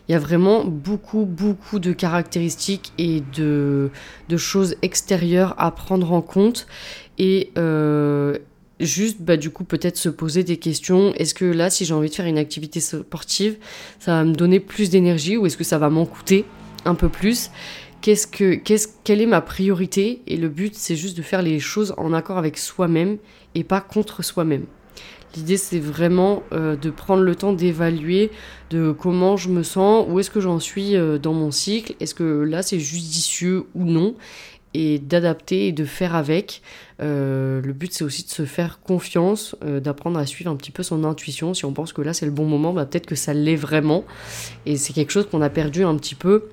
Il 0.09 0.13
y 0.13 0.15
a 0.15 0.19
vraiment 0.19 0.63
beaucoup, 0.67 1.25
beaucoup 1.25 1.79
de 1.79 1.95
caractéristiques 1.95 2.93
et 2.99 3.23
de, 3.37 3.91
de 4.29 4.37
choses 4.37 4.77
extérieures 4.83 5.55
à 5.57 5.71
prendre 5.71 6.13
en 6.13 6.21
compte. 6.21 6.67
Et, 7.19 7.53
juste 8.81 9.19
bah, 9.21 9.37
du 9.37 9.51
coup 9.51 9.65
peut-être 9.65 9.97
se 9.97 10.09
poser 10.09 10.43
des 10.45 10.57
questions. 10.57 11.13
Est-ce 11.15 11.35
que 11.35 11.45
là, 11.45 11.71
si 11.71 11.85
j'ai 11.85 11.95
envie 11.95 12.11
de 12.11 12.15
faire 12.15 12.27
une 12.27 12.39
activité 12.39 12.81
sportive, 12.81 13.57
ça 13.99 14.13
va 14.13 14.25
me 14.25 14.35
donner 14.35 14.61
plus 14.61 14.91
d'énergie 14.91 15.37
ou 15.37 15.47
est-ce 15.47 15.57
que 15.57 15.65
ça 15.65 15.79
va 15.79 15.91
m'en 15.91 16.07
coûter 16.07 16.45
un 16.85 16.95
peu 16.95 17.09
plus? 17.09 17.51
Qu'est-ce 18.01 18.27
que, 18.27 18.55
qu'est-ce, 18.55 18.89
quelle 19.05 19.21
est 19.21 19.27
ma 19.27 19.43
priorité? 19.43 20.23
Et 20.27 20.37
le 20.37 20.49
but, 20.49 20.75
c'est 20.75 20.97
juste 20.97 21.17
de 21.17 21.23
faire 21.23 21.43
les 21.43 21.61
choses 21.61 21.95
en 21.99 22.15
accord 22.15 22.39
avec 22.39 22.57
soi-même 22.57 23.19
et 23.55 23.63
pas 23.63 23.83
contre 23.83 24.25
soi-même. 24.25 24.65
L'idée, 25.37 25.59
c'est 25.59 25.79
vraiment 25.79 26.43
euh, 26.53 26.75
de 26.77 26.91
prendre 26.91 27.23
le 27.23 27.37
temps 27.37 27.53
d'évaluer 27.53 28.31
de 28.71 28.91
comment 28.91 29.37
je 29.37 29.49
me 29.49 29.63
sens, 29.63 30.07
où 30.09 30.19
est-ce 30.19 30.31
que 30.31 30.41
j'en 30.41 30.59
suis 30.59 30.97
euh, 30.97 31.19
dans 31.19 31.35
mon 31.35 31.51
cycle, 31.51 31.95
est-ce 32.01 32.15
que 32.15 32.43
là 32.43 32.63
c'est 32.63 32.81
judicieux 32.81 33.67
ou 33.75 33.85
non, 33.85 34.17
et 34.75 34.99
d'adapter 34.99 35.69
et 35.69 35.73
de 35.73 35.85
faire 35.85 36.15
avec. 36.15 36.63
Euh, 37.01 37.61
le 37.63 37.73
but 37.73 37.93
c'est 37.93 38.05
aussi 38.05 38.25
de 38.25 38.29
se 38.29 38.45
faire 38.45 38.81
confiance, 38.81 39.57
euh, 39.65 39.81
d'apprendre 39.81 40.19
à 40.19 40.27
suivre 40.27 40.51
un 40.51 40.57
petit 40.57 40.71
peu 40.71 40.83
son 40.83 41.05
intuition. 41.05 41.55
Si 41.55 41.65
on 41.65 41.73
pense 41.73 41.93
que 41.93 42.03
là 42.03 42.13
c'est 42.13 42.27
le 42.27 42.33
bon 42.33 42.47
moment, 42.47 42.73
bah, 42.73 42.87
peut-être 42.87 43.07
que 43.07 43.15
ça 43.15 43.35
l'est 43.35 43.57
vraiment. 43.57 44.05
Et 44.67 44.77
c'est 44.77 44.93
quelque 44.93 45.11
chose 45.11 45.29
qu'on 45.29 45.43
a 45.43 45.51
perdu 45.51 45.85
un 45.85 45.97
petit 45.97 46.15
peu 46.15 46.49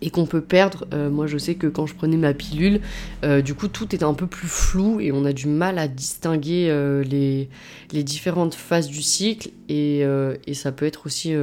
et 0.00 0.10
qu'on 0.10 0.26
peut 0.26 0.40
perdre. 0.40 0.86
Euh, 0.94 1.10
moi 1.10 1.26
je 1.26 1.38
sais 1.38 1.54
que 1.54 1.66
quand 1.66 1.86
je 1.86 1.94
prenais 1.94 2.16
ma 2.16 2.34
pilule, 2.34 2.80
du 3.44 3.54
coup 3.54 3.68
tout 3.68 3.94
était 3.94 4.04
un 4.04 4.14
peu 4.14 4.26
plus 4.26 4.48
flou 4.48 5.00
et 5.00 5.12
on 5.12 5.24
a 5.24 5.32
du 5.32 5.48
mal 5.48 5.78
à 5.78 5.88
distinguer 5.88 6.68
les, 7.04 7.48
les, 7.92 8.04
différentes 8.04 8.54
phases 8.54 8.88
du 8.88 9.02
cycle. 9.02 9.50
Et, 9.68 10.04
ça 10.52 10.72
peut 10.72 10.86
être 10.86 11.06
aussi 11.06 11.34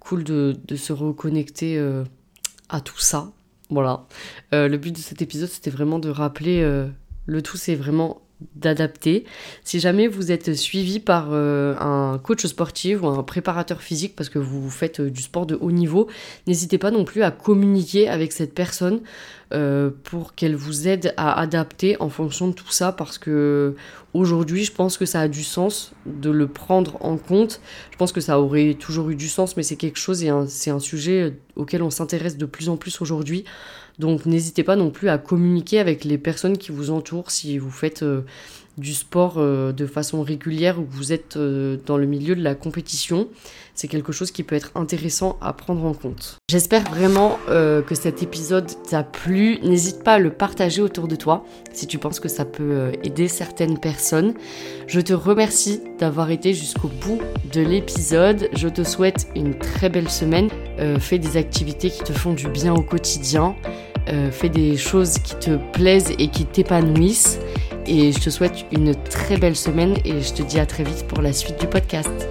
cool 0.00 0.24
de 0.24 0.76
se 0.76 0.92
reconnecter 0.92 1.78
à 2.68 2.80
tout 2.80 3.00
ça 3.00 3.32
voilà. 3.70 4.06
Euh, 4.52 4.68
le 4.68 4.78
but 4.78 4.92
de 4.92 5.00
cet 5.00 5.22
épisode, 5.22 5.48
c'était 5.48 5.70
vraiment 5.70 5.98
de 5.98 6.10
rappeler 6.10 6.62
euh, 6.62 6.88
le 7.26 7.42
tout, 7.42 7.56
c'est 7.56 7.74
vraiment 7.74 8.22
d'adapter. 8.54 9.24
Si 9.64 9.80
jamais 9.80 10.06
vous 10.06 10.32
êtes 10.32 10.54
suivi 10.54 11.00
par 11.00 11.28
euh, 11.32 11.74
un 11.78 12.18
coach 12.18 12.46
sportif 12.46 13.02
ou 13.02 13.06
un 13.06 13.22
préparateur 13.22 13.82
physique 13.82 14.14
parce 14.16 14.28
que 14.28 14.38
vous 14.38 14.70
faites 14.70 15.00
du 15.00 15.22
sport 15.22 15.46
de 15.46 15.56
haut 15.60 15.72
niveau, 15.72 16.08
n'hésitez 16.46 16.78
pas 16.78 16.90
non 16.90 17.04
plus 17.04 17.22
à 17.22 17.30
communiquer 17.30 18.08
avec 18.08 18.32
cette 18.32 18.54
personne 18.54 19.00
euh, 19.52 19.90
pour 20.04 20.34
qu'elle 20.34 20.54
vous 20.54 20.86
aide 20.86 21.12
à 21.16 21.40
adapter 21.40 22.00
en 22.00 22.08
fonction 22.08 22.48
de 22.48 22.52
tout 22.52 22.70
ça 22.70 22.92
parce 22.92 23.18
que 23.18 23.74
aujourd'hui 24.14 24.64
je 24.64 24.72
pense 24.72 24.96
que 24.96 25.06
ça 25.06 25.22
a 25.22 25.28
du 25.28 25.42
sens 25.42 25.92
de 26.06 26.30
le 26.30 26.46
prendre 26.46 27.04
en 27.04 27.16
compte. 27.16 27.60
Je 27.90 27.96
pense 27.96 28.12
que 28.12 28.20
ça 28.20 28.40
aurait 28.40 28.74
toujours 28.74 29.10
eu 29.10 29.16
du 29.16 29.28
sens 29.28 29.56
mais 29.56 29.62
c'est 29.62 29.76
quelque 29.76 29.98
chose 29.98 30.22
et 30.22 30.30
c'est 30.46 30.70
un 30.70 30.78
sujet 30.78 31.36
auquel 31.56 31.82
on 31.82 31.90
s'intéresse 31.90 32.36
de 32.36 32.46
plus 32.46 32.68
en 32.68 32.76
plus 32.76 33.00
aujourd'hui. 33.00 33.44
Donc 34.00 34.24
n'hésitez 34.24 34.64
pas 34.64 34.76
non 34.76 34.90
plus 34.90 35.10
à 35.10 35.18
communiquer 35.18 35.78
avec 35.78 36.04
les 36.04 36.16
personnes 36.16 36.56
qui 36.56 36.72
vous 36.72 36.90
entourent 36.90 37.30
si 37.30 37.58
vous 37.58 37.70
faites 37.70 38.02
euh, 38.02 38.22
du 38.78 38.94
sport 38.94 39.34
euh, 39.36 39.72
de 39.72 39.86
façon 39.86 40.22
régulière 40.22 40.80
ou 40.80 40.84
que 40.84 40.92
vous 40.92 41.12
êtes 41.12 41.36
euh, 41.36 41.76
dans 41.84 41.98
le 41.98 42.06
milieu 42.06 42.34
de 42.34 42.42
la 42.42 42.54
compétition, 42.54 43.28
c'est 43.74 43.88
quelque 43.88 44.10
chose 44.10 44.30
qui 44.30 44.42
peut 44.42 44.56
être 44.56 44.70
intéressant 44.74 45.36
à 45.42 45.52
prendre 45.52 45.84
en 45.84 45.92
compte. 45.92 46.38
J'espère 46.50 46.82
vraiment 46.90 47.38
que 47.46 47.94
cet 47.94 48.22
épisode 48.22 48.70
t'a 48.88 49.02
plu. 49.02 49.58
N'hésite 49.62 50.02
pas 50.02 50.14
à 50.14 50.18
le 50.18 50.30
partager 50.30 50.82
autour 50.82 51.08
de 51.08 51.16
toi 51.16 51.44
si 51.72 51.86
tu 51.86 51.98
penses 51.98 52.20
que 52.20 52.28
ça 52.28 52.44
peut 52.44 52.92
aider 53.04 53.28
certaines 53.28 53.78
personnes. 53.78 54.34
Je 54.86 55.00
te 55.00 55.14
remercie 55.14 55.80
d'avoir 55.98 56.30
été 56.30 56.52
jusqu'au 56.52 56.88
bout 56.88 57.20
de 57.52 57.62
l'épisode. 57.62 58.50
Je 58.52 58.68
te 58.68 58.82
souhaite 58.82 59.28
une 59.34 59.56
très 59.58 59.88
belle 59.88 60.10
semaine. 60.10 60.50
fais 60.98 61.18
des 61.18 61.38
activités 61.38 61.90
qui 61.90 62.02
te 62.02 62.12
font 62.12 62.34
du 62.34 62.48
bien 62.48 62.74
au 62.74 62.82
quotidien. 62.82 63.56
Fais 64.30 64.48
des 64.48 64.76
choses 64.76 65.18
qui 65.18 65.34
te 65.36 65.56
plaisent 65.72 66.12
et 66.18 66.28
qui 66.28 66.44
t'épanouissent. 66.44 67.38
Et 67.86 68.12
je 68.12 68.20
te 68.20 68.30
souhaite 68.30 68.66
une 68.72 68.94
très 68.94 69.36
belle 69.36 69.56
semaine 69.56 69.96
et 70.04 70.20
je 70.20 70.32
te 70.32 70.42
dis 70.42 70.60
à 70.60 70.66
très 70.66 70.84
vite 70.84 71.06
pour 71.08 71.22
la 71.22 71.32
suite 71.32 71.58
du 71.60 71.66
podcast. 71.66 72.28